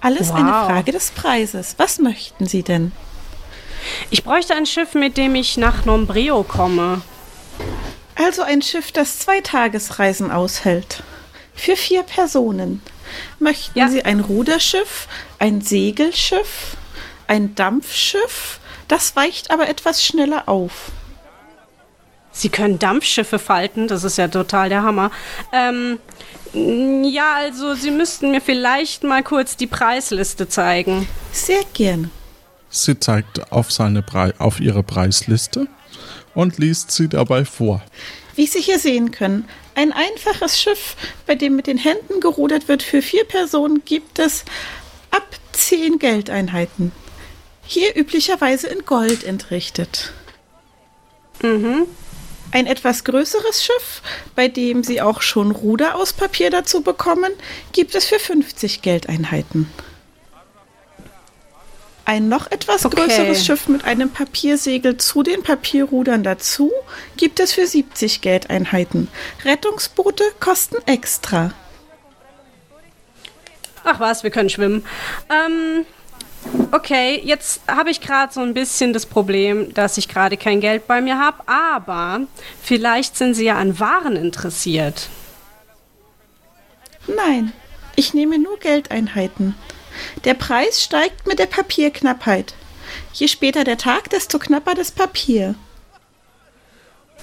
[0.00, 0.66] Alles eine Wow.
[0.66, 1.74] Frage des Preises.
[1.78, 2.92] Was möchten Sie denn?
[4.10, 7.02] Ich bräuchte ein Schiff, mit dem ich nach Nombreo komme.
[8.16, 11.02] Also ein Schiff, das zwei Tagesreisen aushält.
[11.54, 12.82] Für vier Personen.
[13.38, 13.88] Möchten Ja.
[13.88, 15.06] Sie ein Ruderschiff,
[15.38, 16.76] ein Segelschiff,
[17.26, 18.58] ein Dampfschiff?
[18.88, 20.90] Das weicht aber etwas schneller auf.
[22.36, 25.10] Sie können Dampfschiffe falten, das ist ja total der Hammer.
[25.52, 25.98] Ähm,
[26.52, 31.08] ja, also Sie müssten mir vielleicht mal kurz die Preisliste zeigen.
[31.32, 32.10] Sehr gerne.
[32.68, 35.66] Sie zeigt auf, seine Prei auf ihre Preisliste
[36.34, 37.82] und liest sie dabei vor.
[38.34, 40.94] Wie Sie hier sehen können, ein einfaches Schiff,
[41.26, 44.44] bei dem mit den Händen gerudert wird, für vier Personen gibt es
[45.10, 46.92] ab zehn Geldeinheiten.
[47.64, 50.12] Hier üblicherweise in Gold entrichtet.
[52.56, 54.00] Ein etwas größeres Schiff,
[54.34, 57.30] bei dem Sie auch schon Ruder aus Papier dazu bekommen,
[57.72, 59.70] gibt es für 50 Geldeinheiten.
[62.06, 62.96] Ein noch etwas Okay.
[62.96, 66.72] größeres Schiff mit einem Papiersegel zu den Papierrudern dazu
[67.18, 69.08] gibt es für 70 Geldeinheiten.
[69.44, 71.52] Rettungsboote kosten extra.
[73.84, 74.82] Ach was, wir können schwimmen.
[75.28, 75.84] Ähm,
[76.72, 80.86] okay, jetzt habe ich gerade so ein bisschen das Problem, dass ich gerade kein Geld
[80.86, 82.20] bei mir habe, aber
[82.62, 85.08] vielleicht sind Sie ja an Waren interessiert.
[87.06, 87.52] Nein,
[87.94, 89.54] ich nehme nur Geldeinheiten.
[90.24, 92.54] Der Preis steigt mit der Papierknappheit.
[93.12, 95.54] Je später der Tag, desto knapper das Papier.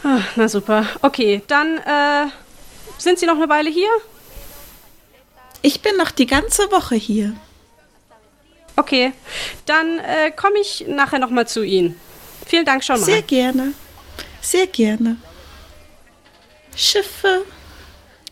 [0.03, 0.85] Ah, na super.
[1.01, 2.27] Okay, dann äh,
[2.97, 3.89] sind Sie noch eine Weile hier?
[5.61, 7.35] Ich bin noch die ganze Woche hier.
[8.76, 9.12] Okay,
[9.66, 11.98] dann äh, komme ich nachher noch mal zu Ihnen.
[12.46, 13.04] Vielen Dank schon mal.
[13.06, 13.72] Sehr gerne.
[14.40, 15.16] Sehr gerne.
[16.76, 17.44] Schiffe.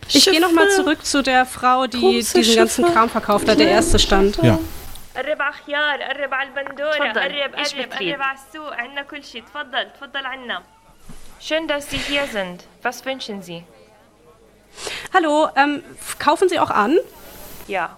[0.08, 0.76] ich gehe noch mal Schiffe.
[0.82, 2.92] zurück zu der Frau, die Große diesen ganzen Schiffe.
[2.94, 4.36] Kram verkauft hat, der erste stand.
[4.42, 4.58] Ja.
[5.16, 7.20] قرب على خيار قرب على البندورة تفضل.
[7.20, 10.62] قرب إيش قرب بتريد؟ قرب على السوق عندنا كل شيء تفضل تفضل عنا
[11.40, 12.64] Schön, dass Sie hier sind.
[12.82, 13.64] Was wünschen Sie?
[15.14, 16.98] Hallo, ähm, f- kaufen Sie auch an?
[17.66, 17.96] Ja.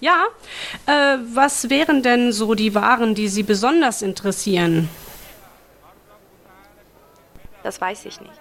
[0.00, 0.26] Ja.
[0.86, 4.88] Äh, was wären denn so die Waren, die Sie besonders interessieren?
[7.62, 8.32] Das weiß ich nicht.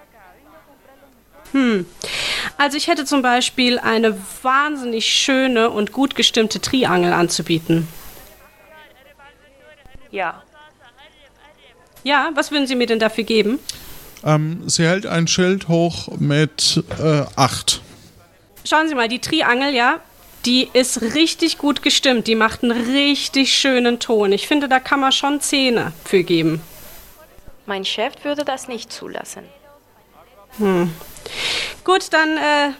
[2.57, 7.87] Also ich hätte zum Beispiel eine wahnsinnig schöne und gut gestimmte Triangel anzubieten.
[10.11, 10.43] Ja.
[12.03, 13.59] Ja, was würden Sie mir denn dafür geben?
[14.23, 17.81] Ähm, sie hält ein Schild hoch mit äh, 8.
[18.65, 19.99] Schauen Sie mal, die Triangel, ja,
[20.45, 22.27] die ist richtig gut gestimmt.
[22.27, 24.31] Die macht einen richtig schönen Ton.
[24.31, 26.61] Ich finde, da kann man schon Zähne für geben.
[27.65, 29.43] Mein Chef würde das nicht zulassen.
[31.83, 32.71] Gut, dann äh,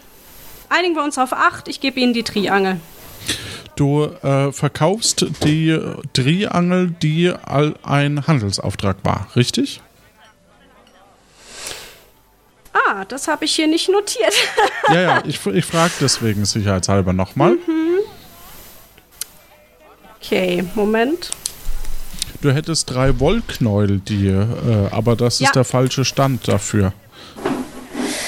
[0.68, 1.68] einigen wir uns auf acht.
[1.68, 2.80] Ich gebe Ihnen die Triangel.
[3.74, 5.78] Du äh, verkaufst die
[6.14, 9.82] Triangel, die all ein Handelsauftrag war, richtig?
[12.88, 14.34] Ah, das habe ich hier nicht notiert.
[14.88, 17.56] Ja, ja, ich, ich frage deswegen sicherheitshalber nochmal.
[20.20, 21.30] Okay, Moment.
[22.40, 25.46] Du hättest drei Wollknäuel, die, äh, aber das Ja.
[25.48, 26.92] ist der falsche Stand dafür.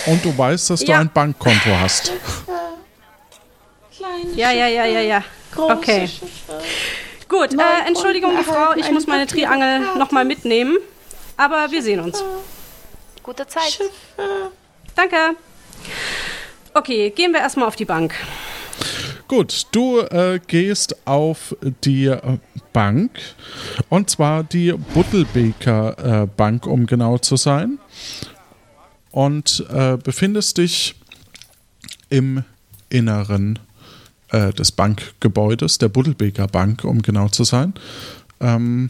[0.07, 0.99] Und du weißt, dass du Ja.
[1.01, 2.13] ein Bankkonto hast.
[3.97, 5.25] Kleine Ja, ja, ja, ja, ja.
[5.55, 6.09] große Okay.
[6.09, 6.63] Schiffe.
[7.29, 10.77] Gut, äh, Entschuldigung, die Frau, ich muss meine Triangel nochmal mitnehmen.
[11.37, 12.25] Aber wir sehen uns.
[13.29, 13.73] Gute Zeit.
[13.73, 13.91] Schiffe.
[14.97, 15.37] Danke.
[16.73, 18.15] Okay, gehen wir erstmal auf die Bank.
[19.29, 22.39] Gut, du äh, gehst auf die äh,
[22.73, 23.21] Bank
[23.91, 27.79] und zwar die Buttelbeker äh, Bank, um genau zu sein.
[29.11, 30.95] Und äh, befindest dich
[32.09, 32.45] im
[32.89, 33.59] Inneren
[34.31, 37.75] äh, des Bankgebäudes, der Buttelbeker Bank, um genau zu sein.
[38.41, 38.89] Ähm,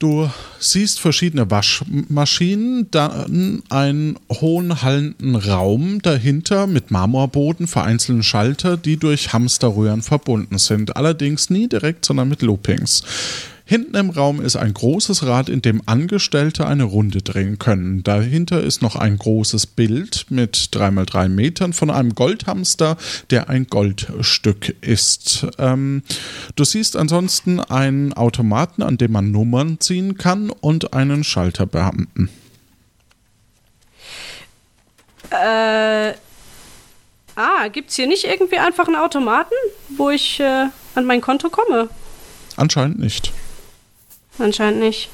[0.00, 8.96] Du siehst verschiedene Waschmaschinen, dann einen hohen hallenden Raum dahinter mit Marmorboden, vereinzelten Schalter, die
[8.96, 10.96] durch Hamsterröhren verbunden sind.
[10.96, 13.02] Allerdings nie direkt, sondern mit Loopings.
[13.70, 18.02] Hinten im Raum ist ein großes Rad, in dem Angestellte eine Runde drehen können.
[18.02, 22.96] Dahinter ist noch ein großes Bild mit 3x3 Metern von einem Goldhamster,
[23.30, 25.46] der ein Goldstück ist.
[25.58, 26.02] Ähm,
[26.56, 32.28] du siehst ansonsten einen Automaten, an dem man Nummern ziehen kann und einen Schalterbeamten.
[35.30, 36.14] Äh.
[37.36, 39.54] Ah, gibt's hier nicht irgendwie einfach einen Automaten,
[39.90, 41.88] wo ich äh, an mein Konto komme?
[42.56, 43.32] Anscheinend nicht.
[44.40, 45.08] Anscheinend nicht.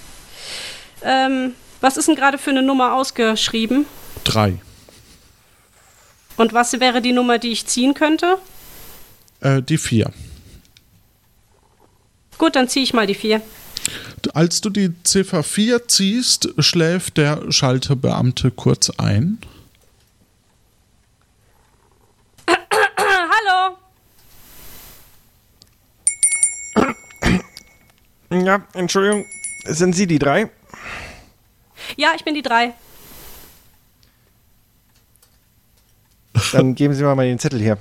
[1.02, 3.86] Ähm, was ist denn gerade für eine Nummer ausgeschrieben?
[4.24, 4.58] Drei.
[6.36, 8.38] Und was wäre die Nummer, die ich ziehen könnte?
[9.40, 10.12] Äh, die vier.
[12.38, 13.40] Gut, dann ziehe ich mal die vier.
[14.34, 19.38] Als du die Ziffer 4 ziehst, schläft der Schalterbeamte kurz ein.
[22.48, 23.76] Hallo!
[28.44, 29.24] Ja, Entschuldigung,
[29.64, 30.50] sind Sie die drei?
[31.96, 32.74] Ja, ich bin die drei.
[36.52, 37.78] Dann geben Sie mir mal den Zettel her.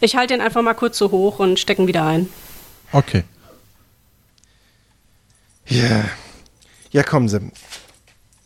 [0.00, 2.28] Ich halte den einfach mal kurz so hoch und stecken wieder ein.
[2.92, 3.24] Okay.
[5.66, 6.04] Ja.
[6.90, 7.50] Ja, kommen Sie.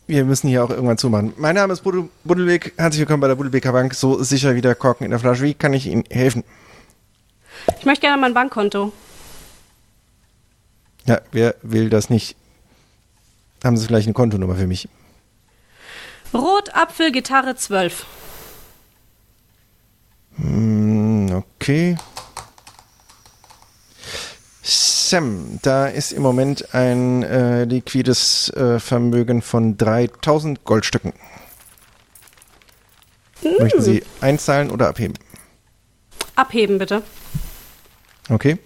[0.07, 1.33] Wir müssen hier auch irgendwann zumachen.
[1.37, 2.73] Mein Name ist Buddelweg.
[2.75, 3.93] Herzlich willkommen bei der Buddelbeker Bank.
[3.93, 5.43] So sicher wie der Korken in der Flasche.
[5.43, 6.43] Wie kann ich Ihnen helfen?
[7.79, 8.91] Ich möchte gerne mein Bankkonto.
[11.05, 12.35] Ja, wer will das nicht?
[13.63, 14.87] Haben Sie vielleicht eine Kontonummer für mich?
[16.33, 18.05] Rot, Apfel, Gitarre 12.
[20.37, 21.97] Hm, okay.
[24.61, 31.13] Sam, da ist im Moment ein äh, liquides äh, Vermögen von 3000 Goldstücken.
[33.59, 35.15] Möchten Sie einzahlen oder abheben?
[36.35, 37.03] Abheben, bitte.
[38.29, 38.57] Okay.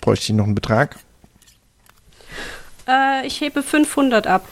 [0.00, 0.98] Bräuchte ich noch einen Betrag?
[2.88, 4.46] Äh, ich hebe 500 ab.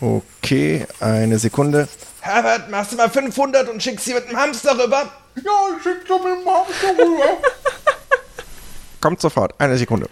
[0.00, 1.88] Okay, eine Sekunde.
[2.20, 5.10] Herbert, machst du mal 500 und schickst sie mit dem Hamster rüber?
[5.36, 5.42] Ja,
[5.76, 7.24] ich schick doch mit dem Hamster rüber.
[9.00, 10.08] Kommt sofort, eine Sekunde.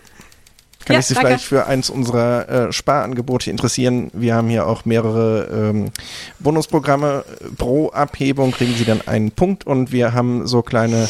[0.85, 1.29] Kann Ja, ich Sie danke.
[1.29, 4.11] vielleicht für eins unserer äh, Sparangebote interessieren?
[4.13, 5.91] Wir haben hier auch mehrere ähm,
[6.39, 7.25] Bonusprogramme.
[7.59, 11.09] Pro Abhebung kriegen Sie dann einen Punkt und wir haben so kleine äh,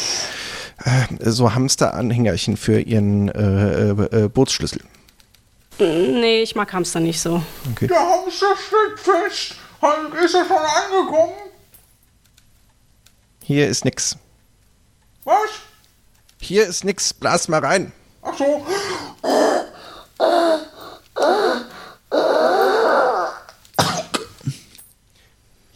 [1.19, 4.81] so Hamsteranhängerchen für Ihren äh, äh, äh, Bootsschlüssel.
[5.79, 7.41] Nee, ich mag Hamster nicht so.
[7.71, 7.87] Okay.
[7.87, 9.55] Der Hamster steckt fest.
[10.23, 11.33] Ist er schon angekommen?
[13.43, 14.15] Hier ist nix.
[15.23, 15.35] Was?
[16.39, 17.13] Hier ist nix.
[17.13, 17.91] Blas mal rein.
[18.21, 18.65] Ach so.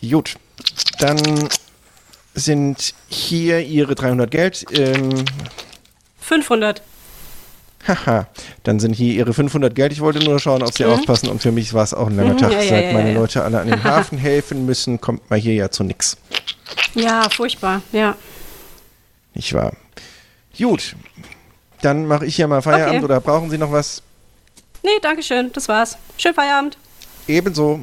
[0.10, 0.36] Gut.
[1.00, 1.50] Dann
[2.36, 4.66] sind hier Ihre 300 Geld.
[4.78, 5.26] Ähm,
[6.20, 6.82] 500.
[7.88, 8.28] Haha,
[8.64, 9.92] dann sind hier Ihre 500 Geld.
[9.92, 11.30] Ich wollte nur schauen, ob Sie aufpassen.
[11.30, 12.52] Und für mich war es auch ein langer Mhm, Tag.
[12.52, 13.16] ja, ja, Seit ja, meine ja.
[13.20, 16.18] Leute alle an den Hafen helfen müssen, kommt man hier ja zu nix.
[16.96, 17.82] Ja, furchtbar.
[17.92, 18.16] Ja.
[19.34, 19.74] Nicht wahr?
[20.58, 20.96] Gut,
[21.82, 22.96] dann mache ich hier mal Feierabend.
[22.98, 23.06] Okay.
[23.06, 24.02] Oder brauchen Sie noch was?
[24.82, 25.52] Nee, danke schön.
[25.54, 25.98] Das war's.
[26.18, 26.78] Schönen Feierabend.
[27.28, 27.82] Ebenso.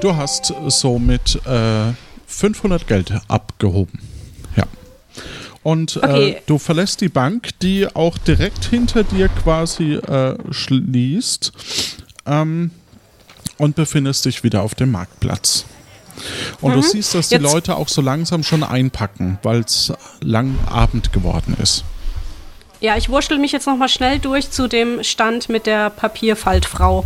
[0.00, 1.92] Du hast somit äh,
[2.28, 3.98] 500 Geld abgehoben.
[4.56, 4.64] Ja.
[5.64, 6.42] Und äh, Okay.
[6.46, 11.52] du verlässt die Bank, die auch direkt hinter dir quasi äh, schließt
[12.26, 12.70] ähm,
[13.56, 15.64] und befindest dich wieder auf dem Marktplatz.
[16.60, 17.44] Und du siehst, dass die Mhm.
[17.44, 21.84] Jetzt- Leute auch so langsam schon einpacken, weil es lang Abend geworden ist.
[22.80, 27.04] Ja, ich wurschtel mich jetzt noch mal schnell durch zu dem Stand mit der Papierfaltfrau.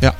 [0.00, 0.14] Ja.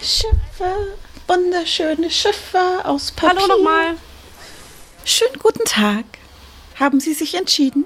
[0.00, 0.96] Schiffe,
[1.30, 3.40] wunderschöne Schiffe aus Papier.
[3.40, 3.96] Hallo nochmal.
[5.04, 6.04] Schönen guten Tag.
[6.74, 7.84] Haben Sie sich entschieden?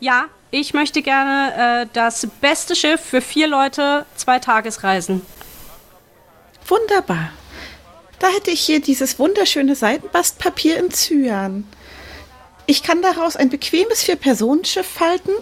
[0.00, 5.20] Ja, ich möchte gerne äh, das beste Schiff für vier Leute, zwei Tagesreisen.
[6.66, 7.32] Wunderbar.
[8.18, 11.68] Da hätte ich hier dieses wunderschöne Seidenbastpapier in Cyan.
[12.64, 15.32] Ich kann daraus ein bequemes Vier-Personen-Schiff falten.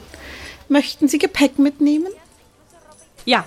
[0.69, 2.13] Möchten Sie Gepäck mitnehmen?
[3.25, 3.47] Ja,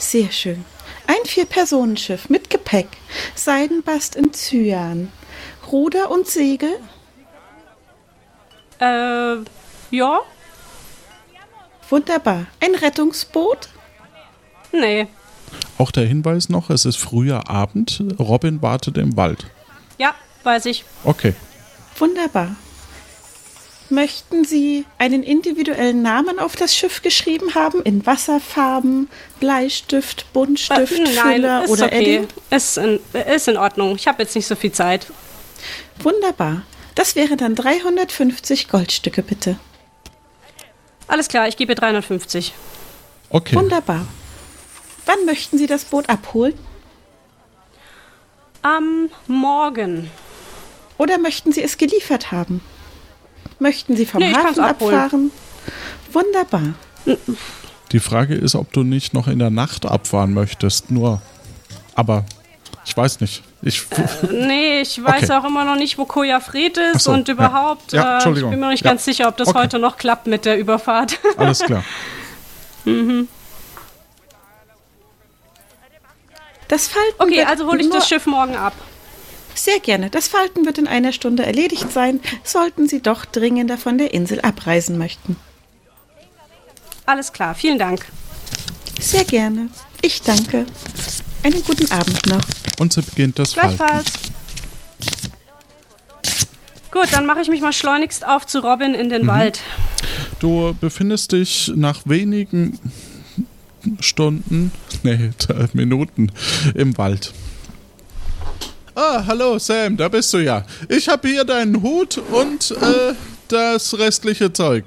[0.00, 0.64] Sehr schön.
[1.10, 2.86] Ein Vier-Personen-Schiff mit Gepäck.
[3.34, 5.10] Seidenbast in Cyan.
[5.72, 6.70] Ruder und Segel?
[8.78, 9.34] äh,
[9.90, 10.20] ja,
[11.88, 12.46] Wunderbar.
[12.60, 13.70] Ein Rettungsboot?
[14.70, 15.08] nee.
[15.78, 19.46] Auch der Hinweis noch, es ist früher Abend, Robin wartet im Wald.
[19.98, 20.84] Ja, weiß ich.
[21.02, 21.34] Okay.
[21.98, 22.54] Wunderbar.
[23.90, 27.82] Möchten Sie einen individuellen Namen auf das Schiff geschrieben haben?
[27.82, 29.08] In Wasserfarben,
[29.40, 31.98] Bleistift, Buntstift, Äh, Nein, Füller ist oder okay.
[32.00, 32.28] Edding?
[32.50, 33.00] Ist in,
[33.34, 33.96] ist in Ordnung.
[33.96, 35.06] Ich habe jetzt nicht so viel Zeit.
[35.98, 36.62] Wunderbar.
[36.94, 39.58] Das wäre dann 350 Goldstücke, bitte.
[41.08, 42.52] Alles klar, ich gebe 350.
[43.30, 43.56] Okay.
[43.56, 44.06] Wunderbar.
[45.06, 46.54] Wann möchten Sie das Boot abholen?
[48.62, 50.10] Am Morgen.
[50.96, 52.60] Oder möchten Sie es geliefert haben?
[53.60, 55.30] Möchten Sie vom Nee, ich Hafen abfahren?
[56.12, 56.62] Wunderbar.
[57.92, 60.90] Die Frage ist, ob du nicht noch in der Nacht abfahren möchtest.
[60.90, 61.20] Nur,
[61.94, 62.24] aber
[62.84, 63.42] ich weiß nicht.
[63.62, 63.82] Ich,
[64.30, 65.32] Nee, ich weiß Okay.
[65.34, 67.34] auch immer noch nicht, wo Koja Fred ist so, und ja.
[67.34, 67.92] überhaupt.
[67.92, 68.50] Ja, äh, ich Entschuldigung.
[68.50, 68.90] bin mir noch nicht Ja.
[68.92, 69.58] ganz sicher, ob das Okay.
[69.58, 71.18] heute noch klappt mit der Überfahrt.
[71.36, 71.84] alles klar.
[76.68, 78.72] Das Falten Okay, also hole ich das Schiff morgen ab.
[79.54, 80.10] Sehr gerne.
[80.10, 84.40] Das Falten wird in einer Stunde erledigt sein, sollten Sie doch dringender von der Insel
[84.40, 85.36] abreisen möchten.
[87.06, 88.06] Alles klar, vielen Dank.
[89.00, 89.68] Sehr gerne.
[90.02, 90.66] Ich danke.
[91.42, 92.42] Einen guten Abend noch.
[92.78, 93.76] Und so beginnt das Falten.
[93.76, 94.12] Gleichfalls.
[96.90, 99.60] Gut, dann mache ich mich mal schleunigst auf zu Robin in den Wald.
[100.40, 102.78] Du befindest dich nach wenigen
[104.00, 104.72] Stunden,
[105.02, 105.30] nee,
[105.72, 106.32] Minuten
[106.74, 107.32] im Wald.
[109.02, 110.62] Ah, hallo Sam, da bist du ja.
[110.88, 113.14] Ich habe hier deinen Hut und äh,
[113.48, 114.84] das restliche Zeug.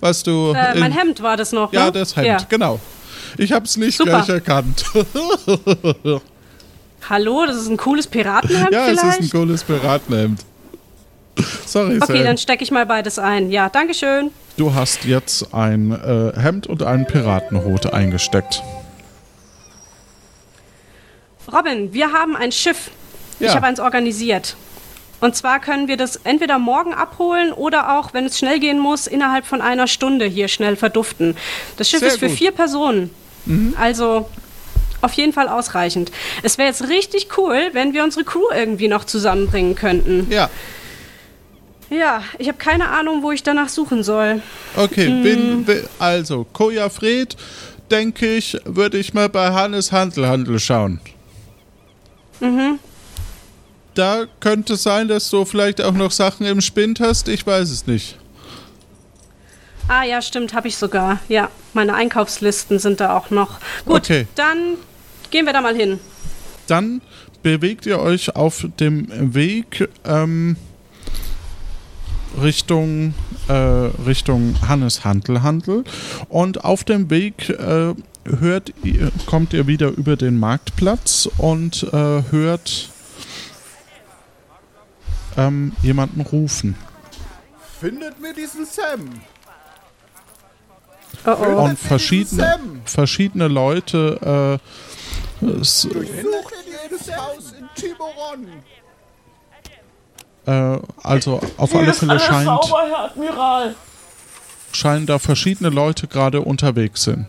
[0.00, 0.52] Was du.
[0.56, 1.92] Äh, in- mein Hemd war das noch, Ja, ne?
[1.92, 2.38] das Hemd, Ja.
[2.48, 2.80] genau.
[3.36, 4.10] Ich hab's nicht Super.
[4.24, 4.84] gleich erkannt.
[7.08, 9.20] Hallo, das ist ein cooles Piratenhemd ja, es vielleicht?
[9.20, 10.40] ist ein cooles Piratenhemd.
[11.64, 12.24] Sorry, okay, Sam.
[12.24, 13.52] dann stecke ich mal beides ein.
[13.52, 14.32] Ja, Dankeschön.
[14.56, 18.60] Du hast jetzt ein äh, Hemd und einen Piratenhut eingesteckt.
[21.52, 22.90] Robin, wir haben ein Schiff.
[23.40, 23.48] Ja.
[23.48, 24.56] Ich habe eins organisiert.
[25.20, 29.06] Und zwar können wir das entweder morgen abholen oder auch, wenn es schnell gehen muss,
[29.06, 31.36] innerhalb von einer Stunde hier schnell verduften.
[31.76, 32.36] Das Schiff Sehr ist für gut.
[32.38, 33.10] vier Personen.
[33.80, 34.28] Also
[35.00, 36.12] auf jeden Fall ausreichend.
[36.42, 40.26] Es wäre jetzt richtig cool, wenn wir unsere Crew irgendwie noch zusammenbringen könnten.
[40.30, 40.50] Ja,
[41.90, 44.42] Ja, ich habe keine Ahnung, wo ich danach suchen soll.
[44.76, 45.06] okay.
[45.06, 45.24] Hm.
[45.24, 47.36] Wen, wen, also, Koja Fred,
[47.90, 51.00] denke ich, würde ich mal bei Hannes Handel Handel schauen.
[52.40, 52.78] Mhm.
[53.94, 57.28] Da könnte sein, dass du vielleicht auch noch Sachen im Spind hast.
[57.28, 58.16] Ich weiß es nicht.
[59.88, 61.18] Ah ja, stimmt, habe ich sogar.
[61.28, 63.58] Ja, meine Einkaufslisten sind da auch noch.
[63.86, 64.26] Gut, Okay.
[64.34, 64.74] dann
[65.30, 65.98] gehen wir da mal hin.
[66.66, 67.00] Dann
[67.42, 70.56] bewegt ihr euch auf dem Weg ähm,
[72.40, 73.14] Richtung,
[73.48, 75.84] äh, Richtung Hannes Handel Handel.
[76.28, 77.94] Und auf dem Weg äh,
[78.40, 82.90] hört ihr, kommt ihr wieder über den Marktplatz und äh, hört
[85.36, 86.76] ähm, jemanden rufen.
[87.80, 89.08] Findet mir diesen Sam.
[91.24, 91.62] Oh oh.
[91.64, 92.80] Und verschiedene, Sam.
[92.84, 94.58] verschiedene Leute
[95.40, 95.86] äh, es,
[100.46, 103.74] äh, also auf Hier alle Fälle alles scheint, sauber, Herr Admiral.
[104.72, 107.26] scheinen da verschiedene Leute gerade unterwegs sind.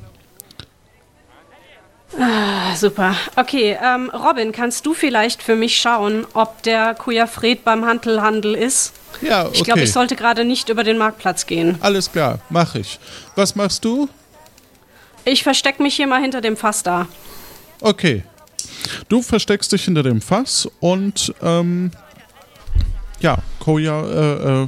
[2.17, 3.15] Ah, super.
[3.35, 8.93] Okay, ähm, Robin, kannst du vielleicht für mich schauen, ob der Kujafred beim Handelhandel ist?
[9.21, 9.51] Ja, okay.
[9.53, 11.77] Ich glaube, ich sollte gerade nicht über den Marktplatz gehen.
[11.81, 12.99] Alles klar, mach ich.
[13.35, 14.09] Was machst du?
[15.25, 17.07] Ich verstecke mich hier mal hinter dem Fass da.
[17.81, 18.23] Okay.
[19.07, 21.91] Du versteckst dich hinter dem Fass und ähm,
[23.19, 24.67] ja, Koja, äh, äh,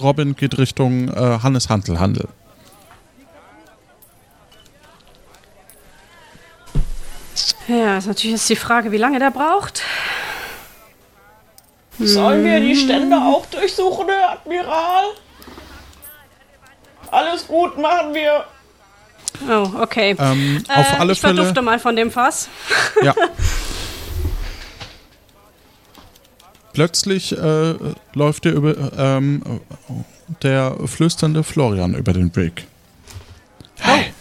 [0.00, 2.28] Robin geht Richtung äh, Hannes Handel Handel.
[7.68, 9.82] Ja, ist natürlich jetzt die Frage, wie lange der braucht.
[11.98, 15.04] Sollen wir die Stände auch durchsuchen, Herr Admiral?
[17.10, 18.44] Alles gut, machen wir.
[19.48, 20.16] Oh, okay.
[20.18, 21.34] Ähm, Äh, auf alle ich Fälle.
[21.36, 22.48] verdufte mal von dem Fass.
[23.02, 23.14] Ja.
[26.72, 27.74] Plötzlich äh,
[28.14, 29.60] läuft dir über ähm,
[30.42, 32.66] der flüsternde Florian über den Weg.
[33.80, 34.12] Hey.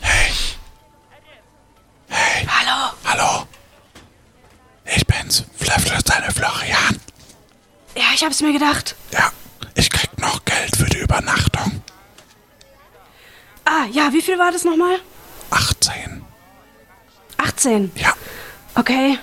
[0.00, 0.32] Hey.
[2.08, 2.46] Hey.
[2.48, 2.92] Hallo.
[3.04, 3.46] Hallo.
[4.96, 6.98] Ich bin's, flüsternde Florian.
[7.98, 8.94] Ja, ich hab's mir gedacht.
[9.12, 9.30] Ja,
[9.74, 11.82] ich krieg noch Geld für die Übernachtung.
[13.64, 14.98] Ah, ja, wie viel war das nochmal?
[15.50, 16.22] 18.
[17.38, 17.90] 18.
[17.96, 18.12] Ja,
[18.74, 19.18] Okay.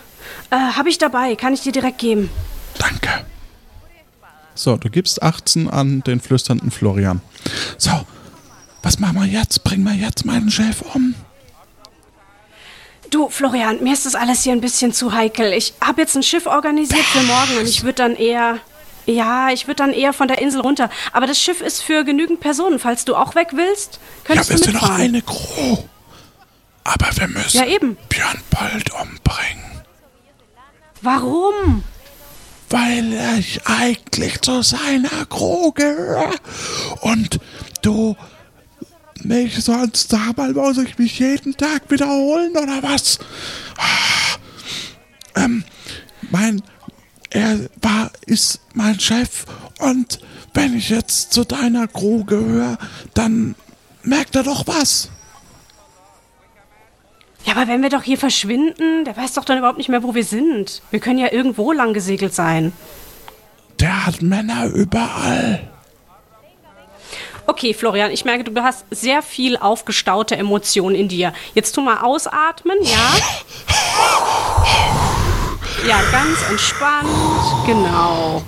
[0.49, 1.35] Äh, hab ich dabei.
[1.35, 2.29] Kann ich dir direkt geben.
[2.77, 3.09] danke.
[4.53, 7.21] So, du gibst 18 an den flüsternden Florian.
[7.77, 8.05] So,
[8.83, 9.63] was machen wir jetzt?
[9.63, 11.15] Bringen wir jetzt meinen Chef um?
[13.11, 15.53] Du, Florian, mir ist das alles hier ein bisschen zu heikel.
[15.53, 18.59] Ich habe jetzt ein Schiff organisiert für morgen und ich würde dann eher.
[19.05, 20.89] Ja, ich würde dann eher von der Insel runter.
[21.13, 22.79] Aber das Schiff ist für genügend Personen.
[22.79, 25.01] Falls du auch weg willst, könntest ja, wir du sind noch mitfahren.
[25.03, 25.77] eine Crew.
[26.83, 27.97] Aber wir müssen Ja, eben.
[28.09, 29.81] Björn Bold umbringen.
[31.01, 31.83] Warum?
[32.69, 36.31] Weil ich eigentlich zu seiner Crew gehöre.
[37.01, 37.39] Und
[37.83, 38.15] du
[39.27, 43.19] mich sonst dabei muss ich mich jeden Tag wiederholen oder was?
[43.77, 44.37] Ah,
[45.43, 45.63] Ähm,
[46.31, 46.61] mein,
[47.29, 49.45] er war, ist mein Chef
[49.79, 50.19] und
[50.53, 52.77] wenn ich jetzt zu deiner Crew gehöre,
[53.13, 53.55] dann
[54.03, 55.09] merkt er doch was.
[57.43, 60.15] Ja, aber wenn wir doch hier verschwinden, der weiß doch dann überhaupt nicht mehr, wo
[60.15, 60.81] wir sind.
[60.89, 62.71] Wir können ja irgendwo lang gesegelt sein.
[63.79, 65.69] Der hat Männer überall.
[67.47, 71.33] Okay, Florian, ich merke, du hast sehr viel aufgestaute Emotionen in dir.
[71.53, 73.15] Jetzt tu mal ausatmen, ja?
[75.87, 77.07] Ja, ganz entspannt.
[77.65, 78.41] Genau.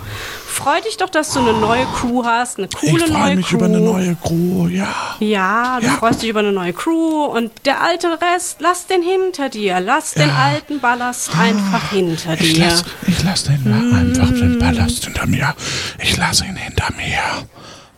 [0.46, 3.46] Freu dich doch, dass du eine neue Crew hast, eine coole ich neue freue mich
[3.46, 3.56] Crew.
[3.58, 4.88] über eine neue Crew, ja.
[5.20, 5.92] Ja, du Ja.
[5.92, 9.78] freust dich über eine neue Crew und der alte Rest, lass den hinter dir.
[9.78, 12.64] Lass den alten Ballast einfach hinter Ich dir.
[12.66, 15.54] lass, ich lass den einfach den Ballast hinter mir.
[16.02, 17.20] Ich lasse ihn hinter mir.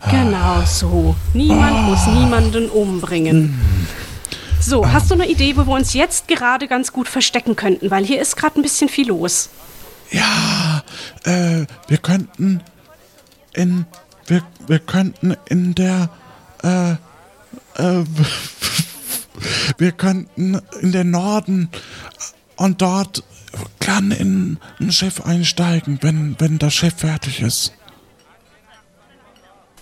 [0.09, 1.15] Genau so.
[1.35, 3.59] Niemand muss niemanden umbringen.
[4.61, 7.91] So, hast du eine Idee, wo wir uns jetzt gerade ganz gut verstecken könnten?
[7.91, 9.51] Weil hier ist gerade ein bisschen viel los.
[10.11, 10.83] Ja,
[11.25, 12.63] äh, wir könnten
[13.55, 13.87] in,
[14.27, 16.11] wir, wir könnten in der,
[16.63, 16.93] äh,
[17.77, 18.05] äh,
[19.79, 21.71] wir könnten in den Norden
[22.57, 23.23] und dort
[23.81, 27.73] kann in ein Schiff einsteigen, wenn, wenn das Schiff fertig ist.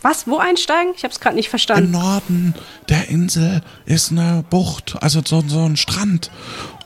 [0.02, 0.26] Was?
[0.26, 0.92] Wo einsteigen?
[0.96, 1.90] Ich habe es gerade nicht Im verstanden.
[1.90, 2.54] Norden
[2.88, 6.30] der Insel ist eine Bucht, also so, so ein Strand.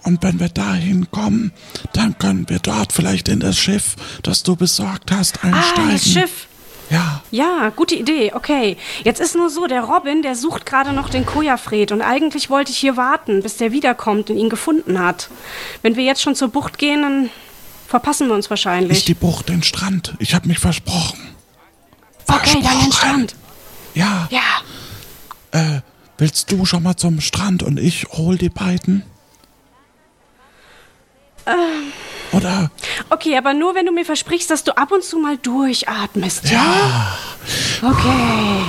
[0.04, 1.52] Und wenn wir dahin kommen,
[1.92, 5.92] dann können wir dort vielleicht in das Schiff, das du besorgt hast, Ah, einsteigen.
[5.92, 6.46] das Schiff.
[6.90, 7.22] Ja.
[7.30, 8.32] Ja, gute Idee.
[8.34, 8.76] Okay.
[9.04, 12.72] Jetzt ist nur so, der Robin, der sucht gerade noch den Kojafred und eigentlich wollte
[12.72, 15.30] ich hier warten, bis der wiederkommt und ihn gefunden hat.
[15.82, 17.30] Wenn wir jetzt schon zur Bucht gehen, dann
[17.86, 18.98] verpassen wir uns wahrscheinlich.
[18.98, 20.14] Ist die Bucht den Strand?
[20.18, 21.20] Ich habe mich versprochen.
[22.28, 23.34] Okay, dann den Strand.
[23.94, 24.28] Ja.
[24.30, 24.40] Ja.
[25.52, 25.80] Äh,
[26.18, 29.02] willst du schon mal zum Strand und ich hol die beiden?
[31.46, 31.92] Ähm.
[32.32, 32.70] Oder?
[33.10, 37.18] Okay, aber nur wenn du mir versprichst, dass du ab und zu mal durchatmest, ja?
[37.82, 38.62] Okay.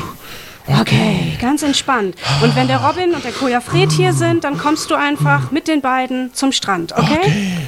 [0.66, 2.16] Okay, ganz entspannt.
[2.42, 5.82] Und wenn der Robin und der Kojafred hier sind, dann kommst du einfach mit den
[5.82, 7.68] beiden zum Strand, okay?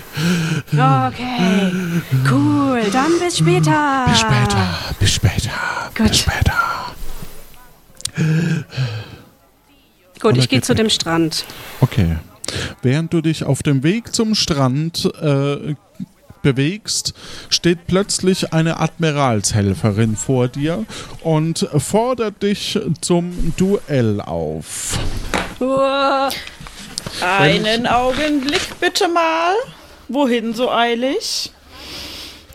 [0.71, 1.91] Okay.
[2.29, 4.05] Cool, dann bis später.
[4.07, 4.67] Bis später.
[4.99, 5.51] Bis später.
[5.95, 6.07] Gut.
[6.07, 6.53] Bis später.
[10.21, 10.77] Gut, ich gehe zu weg?
[10.77, 11.45] dem Strand.
[11.81, 12.17] Okay.
[12.81, 15.75] Während du dich auf dem Weg zum Strand äh,
[16.45, 17.15] bewegst,
[17.49, 20.85] steht plötzlich eine Admiralshelferin vor dir
[21.21, 24.99] und fordert dich zum Duell auf.
[25.59, 26.29] Uah.
[27.19, 29.55] Einen Augenblick bitte mal.
[30.07, 31.51] Wohin so eilig?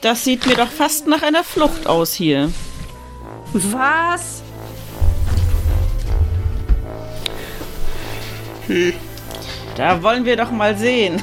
[0.03, 2.53] Das sieht mir doch fast nach einer Flucht aus hier.
[3.53, 4.43] Was?
[9.77, 11.23] Da wollen wir doch mal sehen.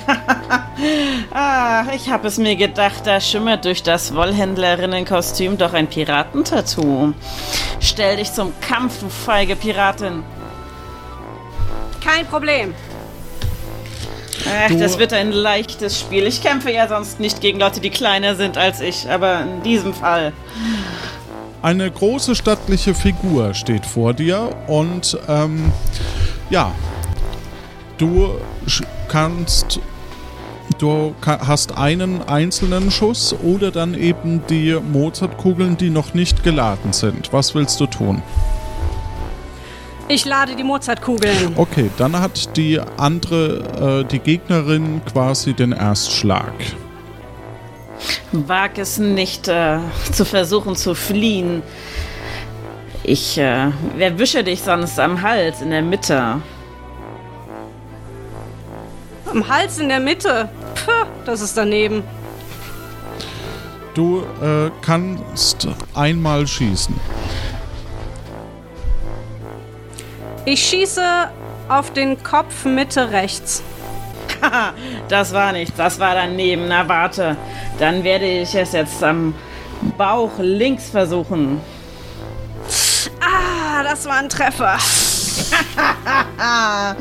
[1.33, 7.13] ah, ich habe es mir gedacht, da schimmert durch das Wollhändlerinnenkostüm doch ein Piratentattoo.
[7.79, 10.23] Stell dich zum Kampf, du feige Piratin.
[12.03, 12.73] Kein Problem.
[14.49, 16.25] Ach, Du- das wird ein leichtes Spiel.
[16.25, 19.93] Ich kämpfe ja sonst nicht gegen Leute, die kleiner sind als ich, aber in diesem
[19.93, 20.31] Fall.
[21.61, 25.71] Eine große stattliche Figur steht vor dir und ähm,
[26.49, 26.71] ja,
[27.97, 28.35] du
[28.67, 29.79] sch- kannst,
[30.79, 36.93] du ka hast einen einzelnen Schuss oder dann eben die Mozartkugeln, die noch nicht geladen
[36.93, 37.31] sind.
[37.33, 38.21] Was willst du tun?
[40.09, 41.53] Ich lade die Mozartkugeln.
[41.57, 46.53] Okay, dann hat die andere, äh, die Gegnerin quasi den Erstschlag.
[48.31, 49.79] Wag es nicht, äh,
[50.13, 51.61] zu versuchen zu fliehen.
[53.03, 53.69] Ich äh,
[53.99, 56.35] erwische dich sonst am Hals in der Mitte.
[59.29, 60.49] Am Hals in der Mitte.
[60.85, 62.03] Puh, das ist daneben.
[63.93, 66.99] Du äh, kannst einmal schießen.
[70.45, 71.03] Ich schieße
[71.67, 73.63] auf den Kopf Mitte rechts.
[74.41, 74.73] Haha,
[75.09, 76.67] das war nichts, das war daneben.
[76.67, 77.35] Na warte,
[77.79, 79.33] dann werde ich es jetzt am
[79.97, 81.59] Bauch links versuchen.
[83.19, 84.77] Ah, das war ein Treffer.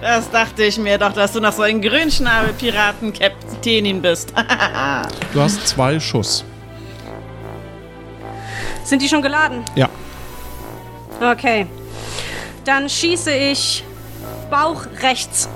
[0.00, 4.32] Das dachte ich mir doch, dass du noch so ein Grünschnabel-Piraten-Kapitänin bist.
[5.32, 6.44] Du hast zwei Schuss.
[8.84, 9.64] Sind die schon geladen?
[9.74, 9.88] Ja.
[11.20, 11.66] Okay.
[12.64, 13.82] Dann schieße ich
[14.50, 15.48] Bauch rechts.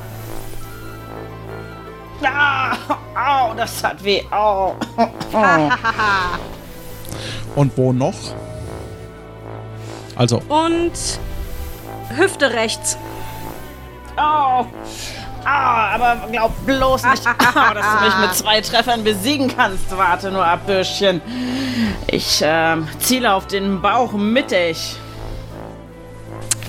[2.23, 2.73] Ah,
[3.15, 4.23] au, das hat weh.
[4.31, 4.75] Au.
[7.55, 8.15] Und wo noch?
[10.17, 10.93] Also, Und
[12.17, 12.97] Hüfte rechts.
[14.17, 14.67] Au.
[15.45, 17.25] Ah, aber glaub bloß nicht,
[17.75, 19.97] dass du mich mit zwei Treffern besiegen kannst.
[19.97, 21.21] Warte nur ab, Bürschchen.
[22.09, 24.97] Ich ähm, ziele auf den Bauch mittig.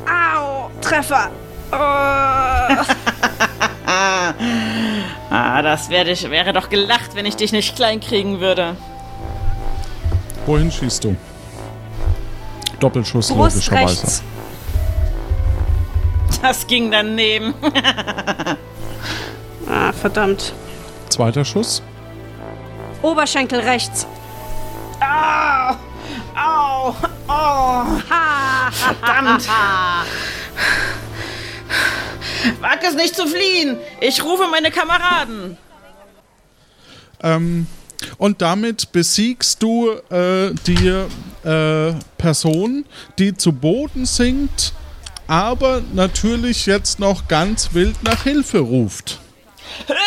[0.05, 1.29] Au, Treffer.
[1.71, 1.75] Oh.
[5.31, 8.75] Ah, das wär ich, wäre doch gelacht, wenn ich dich nicht klein kriegen würde.
[10.45, 11.15] wohin schießt du?
[12.79, 14.03] Doppelschuss Brust logischerweise.
[14.03, 14.23] rechts.
[16.41, 17.53] Das ging daneben.
[19.71, 20.51] Ah, verdammt.
[21.09, 21.83] zweiter Schuss.
[23.03, 24.07] Oberschenkel rechts.
[24.99, 25.75] Au!
[26.35, 26.95] Au!
[27.27, 27.83] Oh!
[28.71, 29.47] Verdammt!
[32.61, 33.77] Wag es nicht zu fliehen!
[34.01, 35.55] Ich rufe meine Kameraden!
[37.21, 37.67] Ähm,
[38.17, 42.85] und damit besiegst du äh, die äh, Person,
[43.19, 44.73] die zu Boden sinkt,
[45.29, 49.19] aber natürlich jetzt noch ganz wild nach Hilfe ruft.
[49.85, 49.99] Hilfe!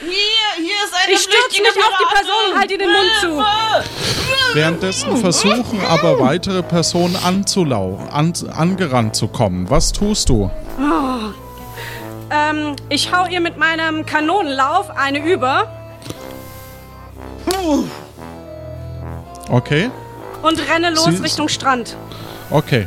[0.00, 0.64] Hier!
[0.64, 2.14] Hier ist eine Ich stürze mich auf die!
[2.14, 3.44] Person und halte ihr den Mund zu.
[4.54, 9.70] Währenddessen versuchen aber weitere Personen anzulau an, angerannt zu kommen.
[9.70, 10.50] Was tust du?
[12.30, 15.72] Ähm, ich hau ihr mit meinem Kanonenlauf eine über
[19.50, 19.90] Okay,
[20.42, 21.96] und renne los Sie- Richtung Strand.
[22.50, 22.86] okay.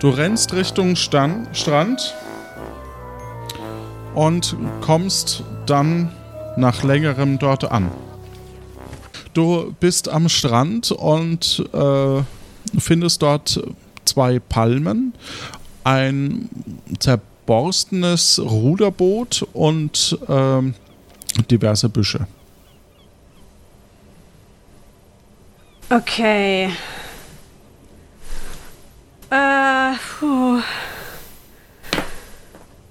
[0.00, 2.14] Du rennst Richtung Stan Strand
[4.14, 6.10] und kommst dann
[6.56, 7.90] nach längerem dort an.
[9.34, 12.22] Du bist am Strand und äh,
[12.78, 13.62] findest dort
[14.06, 15.12] zwei Palmen,
[15.84, 16.48] ein
[16.98, 20.74] zerborstenes Ruderboot und ähm,
[21.50, 22.26] diverse Büsche.
[25.90, 26.70] Okay.
[29.30, 30.60] Äh, puh.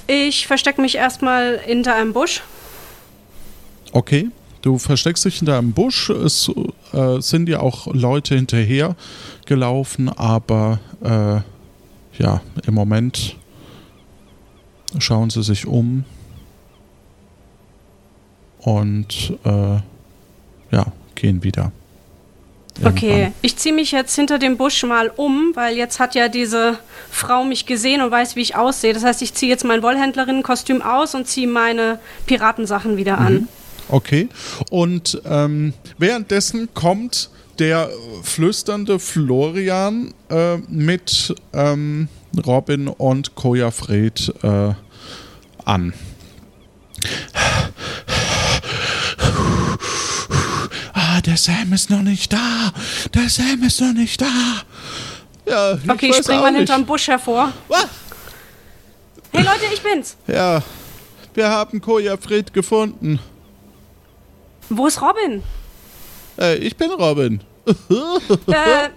[0.07, 2.41] Ich verstecke mich erstmal hinter einem Busch.
[3.91, 4.29] Okay,
[4.61, 6.09] du versteckst dich hinter einem Busch.
[6.09, 6.51] Es
[6.93, 8.95] äh, sind dir auch Leute hinterher
[9.45, 13.35] gelaufen, aber äh, ja, im Moment
[14.97, 16.05] schauen sie sich um
[18.59, 19.79] und äh,
[20.71, 21.71] ja, gehen wieder.
[22.83, 26.77] Okay, ich ziehe mich jetzt hinter dem Busch mal um, weil jetzt hat ja diese
[27.11, 28.93] Frau mich gesehen und weiß, wie ich aussehe.
[28.93, 33.47] Das heißt, ich ziehe jetzt mein Wollhändlerinnenkostüm aus und ziehe meine Piratensachen wieder an.
[33.89, 34.29] Okay.
[34.69, 37.89] Und ähm, währenddessen kommt der
[38.23, 42.07] flüsternde Florian äh, mit ähm,
[42.45, 44.73] Robin und Koja Fred äh,
[45.65, 45.93] an.
[50.93, 52.71] Ah, der Sam ist noch nicht da.
[53.13, 54.25] Der Sam ist noch nicht da.
[55.45, 57.53] Ja, ich Okay, ich spring mal hinterm Busch hervor.
[57.67, 57.87] Was?
[59.31, 60.17] Hey Leute, ich bin's.
[60.25, 60.63] Ja,
[61.35, 63.19] wir haben Koja Fred gefunden.
[64.69, 65.43] Wo ist Robin?
[66.39, 67.41] Äh, ich bin Robin.
[67.67, 67.73] äh,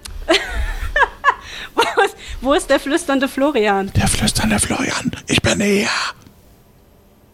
[1.75, 3.93] wo, ist, wo ist der flüsternde Florian?
[3.95, 5.89] Der flüsternde Florian, ich bin hier.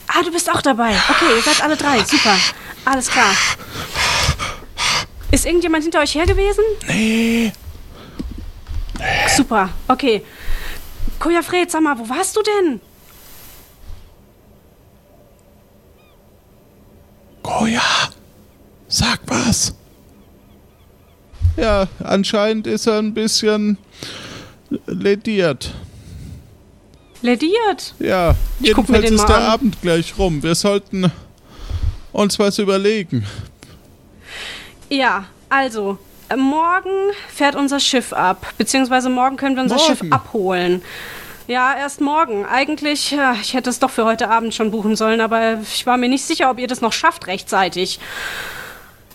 [0.08, 0.90] Ah, du bist auch dabei.
[1.08, 2.02] Okay, ihr seid alle drei.
[2.02, 2.36] Super.
[2.84, 3.30] Alles klar.
[5.30, 6.64] Ist irgendjemand hinter euch her gewesen?
[6.86, 7.52] Nee.
[9.36, 9.68] Super.
[9.86, 10.22] Okay.
[11.18, 12.80] Koja Fred, sag mal, wo warst du denn?
[17.42, 17.82] Koja,
[18.88, 19.74] sag was.
[21.56, 23.78] Ja, anscheinend ist er ein bisschen
[24.86, 25.74] lediert.
[27.22, 27.94] Lediert.
[27.98, 29.42] Ja, Ich guck mir jedenfalls den ist mal der an.
[29.52, 30.42] Abend gleich rum.
[30.42, 31.10] Wir sollten
[32.12, 33.26] uns was überlegen.
[34.88, 36.90] Ja, also, äh, morgen
[37.34, 38.54] fährt unser Schiff ab.
[38.58, 39.88] Beziehungsweise morgen können wir unser Morgen?
[39.88, 40.82] Schiff abholen.
[41.46, 42.44] Ja, erst morgen.
[42.44, 46.08] Eigentlich, ich hätte es doch für heute Abend schon buchen sollen, aber ich war mir
[46.10, 47.98] nicht sicher, ob ihr das noch schafft rechtzeitig.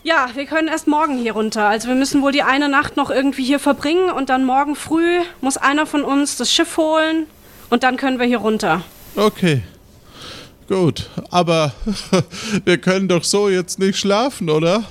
[0.02, 1.66] Ja, wir können erst morgen hier runter.
[1.68, 5.20] Also wir müssen wohl die eine Nacht noch irgendwie hier verbringen und dann morgen früh
[5.42, 7.28] muss einer von uns das Schiff holen
[7.70, 8.82] und dann können wir hier runter.
[9.16, 9.62] Okay.
[10.68, 11.72] Gut, aber
[12.66, 14.84] wir können doch so jetzt nicht schlafen, oder?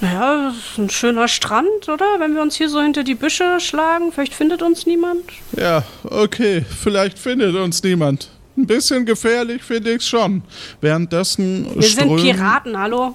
[0.00, 2.04] Naja, das ist ein schöner Strand, oder?
[2.18, 5.22] Wenn wir uns hier so hinter die Büsche schlagen, vielleicht findet uns niemand.
[5.56, 8.30] Ja, okay, vielleicht findet uns niemand.
[8.56, 10.42] Ein bisschen gefährlich finde ich schon.
[10.80, 13.14] Währenddessen Wir sind strömen, Piraten, hallo?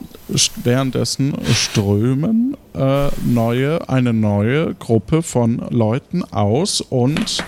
[0.64, 7.44] währenddessen strömen äh, neue, eine neue Gruppe von Leuten aus und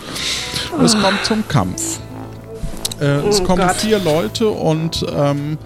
[0.84, 2.00] es kommt zum Kampf.
[3.00, 3.78] Äh, es Oh kommen Gott.
[3.78, 5.58] vier Leute und ähm,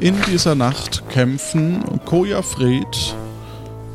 [0.00, 3.14] in dieser Nacht kämpfen Koja Fred,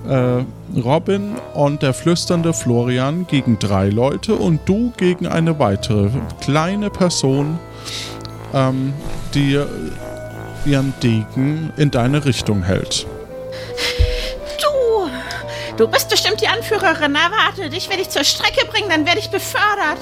[0.08, 0.43] äh,
[0.80, 6.10] Robin und der flüsternde Florian gegen drei Leute und du gegen eine weitere
[6.41, 7.60] kleine Person,
[8.53, 8.93] ähm,
[9.34, 9.60] die
[10.66, 13.08] ihren Degen in deine Richtung hält.
[14.62, 15.10] Du!
[15.78, 17.14] Du bist bestimmt die Anführerin.
[17.14, 19.99] Na warte, dich werde ich zur Strecke bringen, dann werde ich befördert.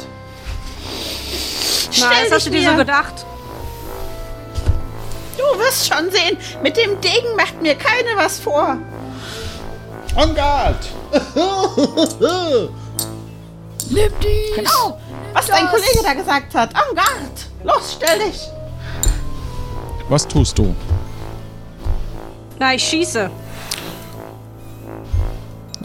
[2.00, 3.26] Na, das hast du dir so gedacht.
[5.52, 8.78] Du wirst schon sehen, mit dem Degen macht mir keine was vor.
[10.16, 10.78] En garde!
[14.56, 15.00] Genau,
[15.34, 16.70] was dein Kollege da gesagt hat.
[16.74, 17.42] En garde.
[17.64, 18.40] Los, stell dich.
[20.10, 20.74] Was tust du?
[22.60, 23.30] Na, ich schieße.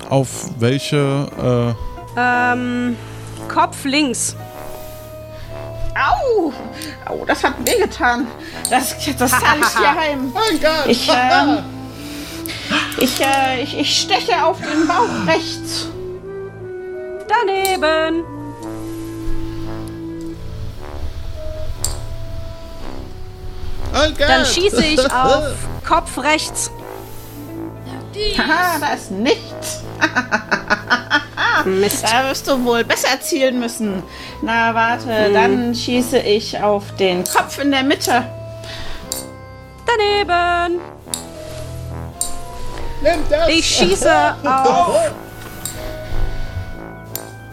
[0.09, 0.29] Auf
[0.59, 1.75] welche,
[2.17, 2.97] Ähm,
[3.53, 4.35] Kopf links.
[7.19, 8.27] Au, das hat wehgetan.
[8.71, 10.33] Das, das zahle ich hier heim.
[10.33, 10.87] Mein Gott!
[10.87, 11.59] Ich, ähm,
[12.99, 15.89] ich, äh, ich, ich steche auf den Bauch rechts.
[17.29, 18.25] Daneben.
[24.19, 25.55] Dann schieße ich auf
[25.87, 26.71] Kopf rechts.
[28.37, 29.83] Haha, da ist nichts.
[31.69, 32.05] Mist.
[32.05, 34.03] Da wirst du wohl besser zielen müssen.
[34.43, 38.25] Na, warte, dann schieße ich auf den Kopf in der Mitte.
[39.87, 40.81] Daneben.
[43.49, 45.13] Ich schieße auf.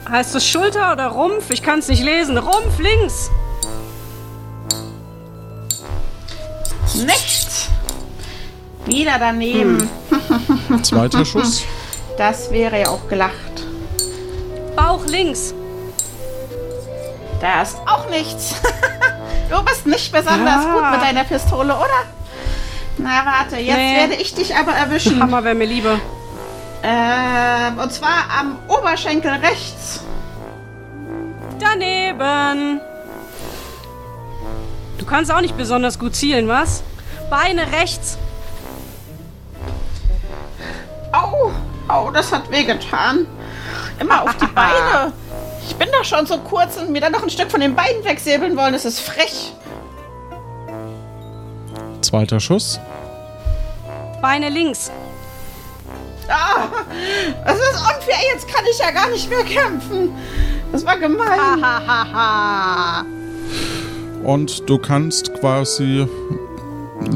[0.09, 1.49] Heißt es Schulter oder Rumpf?
[1.49, 2.37] Ich kann es nicht lesen.
[2.37, 3.31] Rumpf links.
[7.05, 7.69] Nichts.
[8.85, 9.89] Wieder daneben.
[10.83, 11.63] Zweiter Schuss.
[12.17, 13.54] Das wäre ja auch gelacht.
[14.75, 15.53] Bauch links.
[17.41, 18.55] Da ist auch nichts.
[19.49, 20.73] du bist nicht besonders Ah.
[20.73, 22.03] gut mit deiner Pistole, oder?
[22.97, 23.97] Na, warte, jetzt Nee.
[23.97, 25.21] werde ich dich aber erwischen.
[25.21, 25.99] Hammer wäre mir lieber.
[26.83, 30.01] Ähm, und zwar am Oberschenkel rechts.
[31.59, 32.79] Daneben.
[34.97, 36.83] Du kannst auch nicht besonders gut zielen, was?
[37.29, 38.17] Beine rechts.
[41.11, 41.51] Au,
[41.87, 43.25] au, das hat wehgetan.
[43.99, 45.13] Immer auf die Beine.
[45.67, 48.03] Ich bin doch schon so kurz und mir dann noch ein Stück von den Beinen
[48.03, 48.73] wegsäbeln wollen.
[48.73, 49.53] Das ist frech.
[52.01, 52.79] Zweiter Schuss.
[54.21, 54.91] Beine links.
[56.27, 56.67] Ah,
[57.45, 58.17] das ist unfair.
[58.33, 60.15] Jetzt kann ich ja gar nicht mehr kämpfen.
[60.71, 61.63] Das war gemein.
[64.23, 66.07] Und du kannst quasi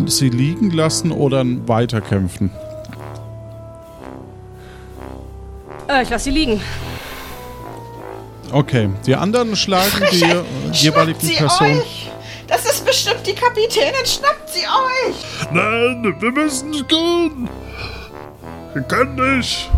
[0.06, 2.52] sie liegen lassen oder weiterkämpfen.
[6.02, 6.62] Ich lass sie liegen.
[8.52, 11.80] Okay, die anderen schlagen die äh, Schnappt jeweiligen sie Personen.
[11.80, 12.12] euch.
[12.48, 14.06] Das ist bestimmt die Kapitänin.
[14.06, 15.52] Schnappt sie euch.
[15.52, 17.50] Nein, wir müssen es gehen.
[18.74, 19.70] Wir können nicht.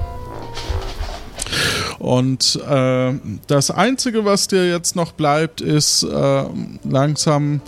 [2.00, 3.14] Und äh,
[3.48, 6.44] das Einzige, was dir jetzt noch bleibt, ist äh,
[6.84, 7.62] langsam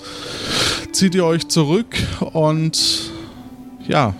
[0.91, 1.95] zieht ihr euch zurück
[2.33, 3.11] und
[3.87, 4.13] ja,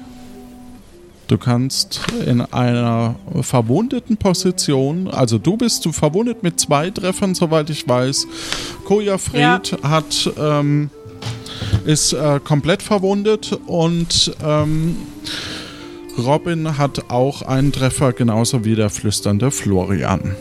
[1.28, 7.70] du kannst in einer verwundeten Position, also du bist du verwundet mit zwei Treffern, soweit
[7.70, 8.28] ich weiß.
[8.86, 10.90] Koja Fred hat ähm,
[11.86, 14.96] ist äh, komplett verwundet und ähm,
[16.18, 20.36] Robin hat auch einen Treffer, genauso wie der flüsternde Florian.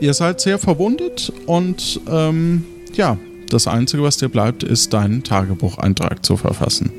[0.00, 2.64] Ihr seid sehr verwundet und ähm,
[2.94, 3.16] ja,
[3.48, 6.90] das Einzige, was dir bleibt, ist deinen Tagebucheintrag zu verfassen.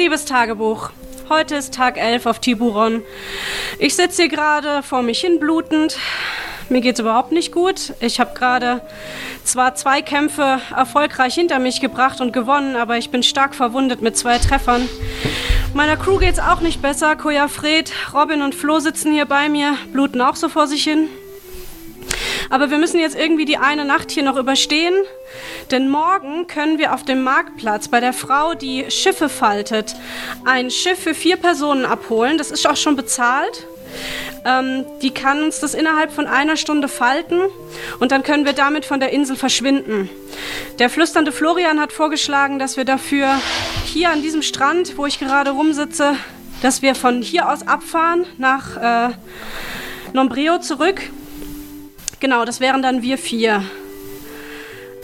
[0.00, 0.88] Liebes Tagebuch,
[1.28, 3.02] heute ist Tag 11 auf Tiburon.
[3.78, 5.98] Ich sitze hier gerade vor mich hin blutend.
[6.70, 7.92] Mir geht's überhaupt nicht gut.
[8.00, 8.80] Ich habe gerade
[9.44, 14.16] zwar zwei Kämpfe erfolgreich hinter mich gebracht und gewonnen, aber ich bin stark verwundet mit
[14.16, 14.88] zwei Treffern.
[15.74, 17.14] Meiner Crew geht's auch nicht besser.
[17.14, 21.10] Koja Fred, Robin und Flo sitzen hier bei mir, bluten auch so vor sich hin.
[22.50, 24.94] Aber wir müssen jetzt irgendwie die eine Nacht hier noch überstehen,
[25.70, 29.94] denn morgen können wir auf dem Marktplatz bei der Frau, die Schiffe faltet,
[30.44, 32.38] ein Schiff für vier Personen abholen.
[32.38, 33.66] Das ist auch schon bezahlt.
[34.44, 37.40] Ähm, die kann uns das innerhalb von einer Stunde falten
[37.98, 40.08] und dann können wir damit von der Insel verschwinden.
[40.78, 43.28] Der flüsternde Florian hat vorgeschlagen, dass wir dafür
[43.84, 46.14] hier an diesem Strand, wo ich gerade rumsitze,
[46.62, 49.12] dass wir von hier aus abfahren nach äh,
[50.12, 51.02] Nombreo zurück.
[52.20, 53.64] Genau, das wären dann wir vier.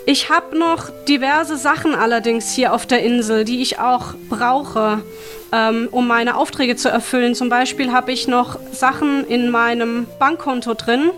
[0.04, 5.02] Ich habe noch diverse Sachen allerdings hier auf der Insel, die ich auch brauche,
[5.50, 7.34] ähm, um meine Aufträge zu erfüllen.
[7.34, 11.10] Zum Beispiel habe ich noch Sachen in meinem Bankkonto drin.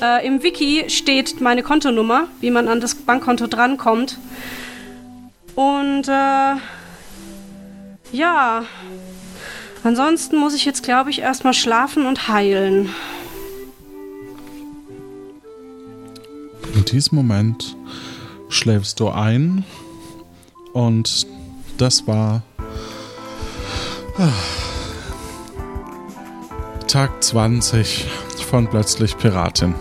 [0.00, 4.18] Äh, Im Wiki steht meine Kontonummer, wie man an das Bankkonto drankommt.
[5.54, 6.54] Und äh,
[8.12, 8.64] ja,
[9.84, 12.94] ansonsten muss ich jetzt, glaube ich, erstmal schlafen und heilen.
[16.74, 17.76] In diesem Moment
[18.48, 19.64] schläfst du ein
[20.72, 21.26] und
[21.78, 22.42] das war
[24.18, 24.28] ah,
[26.86, 28.06] Tag 20
[28.48, 29.74] von Plötzlich Piratin.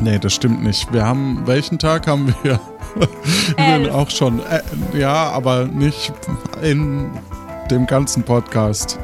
[0.00, 0.92] Nee, das stimmt nicht.
[0.92, 2.60] Wir haben, welchen Tag haben wir?
[3.56, 4.62] wir auch schon, äh,
[4.98, 6.12] ja, aber nicht
[6.62, 7.10] in
[7.70, 8.98] dem ganzen Podcast.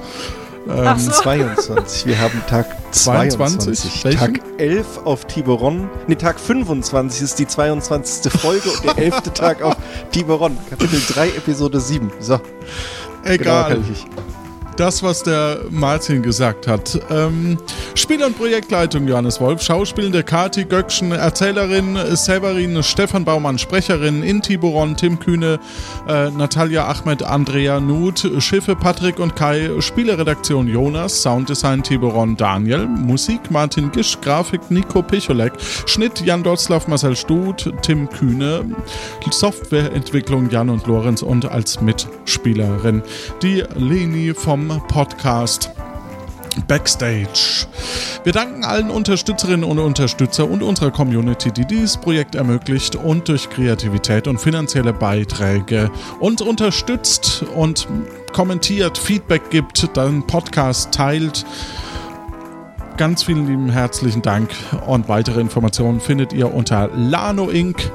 [0.70, 1.10] Ähm, so.
[1.10, 2.06] 22.
[2.06, 3.78] Wir haben Tag 22.
[3.78, 4.04] 22?
[4.04, 4.18] Welchen?
[4.18, 5.88] Tag 11 auf Tiburon.
[6.06, 8.32] Nee, Tag 25 ist die 22.
[8.32, 9.20] Folge und der 11.
[9.34, 9.76] Tag auf
[10.12, 10.56] Tiburon.
[10.68, 12.10] Kapitel 3, Episode 7.
[12.20, 12.40] So.
[13.24, 13.74] Egal.
[13.74, 14.06] Genau, kann ich.
[14.80, 16.98] Das, was der Martin gesagt hat.
[17.10, 17.58] Ähm,
[17.94, 24.96] Spiel- und Projektleitung Johannes Wolf, Schauspielende Kati Göckchen, Erzählerin Severin, Stefan Baumann, Sprecherin in Tiburon,
[24.96, 25.60] Tim Kühne,
[26.08, 33.50] äh, Natalia Ahmed, Andrea Nuth, Schiffe Patrick und Kai, Spieleredaktion Jonas, Sounddesign Tiburon Daniel, Musik
[33.50, 35.52] Martin Gisch, Grafik Nico Picholek,
[35.84, 38.64] Schnitt Jan Dotzlaff, Marcel Stut, Tim Kühne,
[39.30, 43.02] Softwareentwicklung Jan und Lorenz und als Mitspielerin
[43.42, 45.70] die Leni vom Podcast
[46.68, 47.66] Backstage.
[48.24, 53.48] Wir danken allen Unterstützerinnen und Unterstützer und unserer Community, die dieses Projekt ermöglicht und durch
[53.48, 57.88] Kreativität und finanzielle Beiträge uns unterstützt und
[58.32, 61.44] kommentiert, Feedback gibt, den Podcast teilt.
[62.96, 64.50] Ganz vielen lieben herzlichen Dank
[64.86, 67.88] und weitere Informationen findet ihr unter lanoinc.de,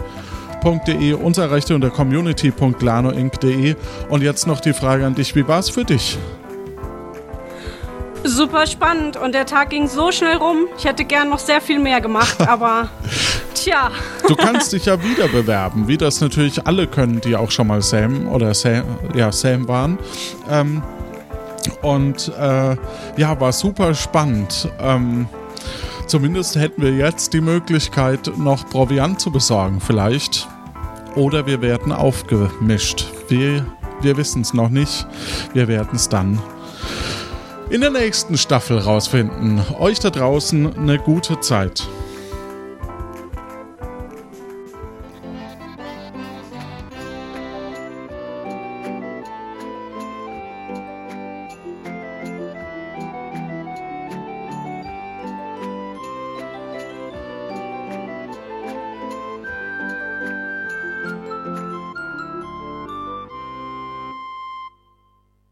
[1.13, 3.75] unser Rechte unter community.lanoinc.de.
[4.09, 6.17] Und jetzt noch die Frage an dich, wie war es für dich?
[8.25, 10.65] Super spannend und der Tag ging so schnell rum.
[10.79, 12.89] Ich hätte gern noch sehr viel mehr gemacht, aber
[13.53, 13.91] tja.
[14.27, 17.83] Du kannst dich ja wieder bewerben, wie das natürlich alle können, die auch schon mal
[17.83, 19.99] Sam oder Sam, ja, Sam waren.
[20.49, 20.81] Ähm,
[21.83, 22.75] und äh,
[23.17, 24.69] ja, war super spannend.
[24.79, 25.27] Ähm,
[26.07, 30.47] zumindest hätten wir jetzt die Möglichkeit, noch Proviant zu besorgen, vielleicht.
[31.15, 33.05] Oder wir werden aufgemischt.
[33.29, 33.65] Wir,
[34.01, 35.05] wir wissen es noch nicht.
[35.53, 36.41] Wir werden es dann
[37.69, 39.61] in der nächsten Staffel rausfinden.
[39.79, 41.87] Euch da draußen eine gute Zeit.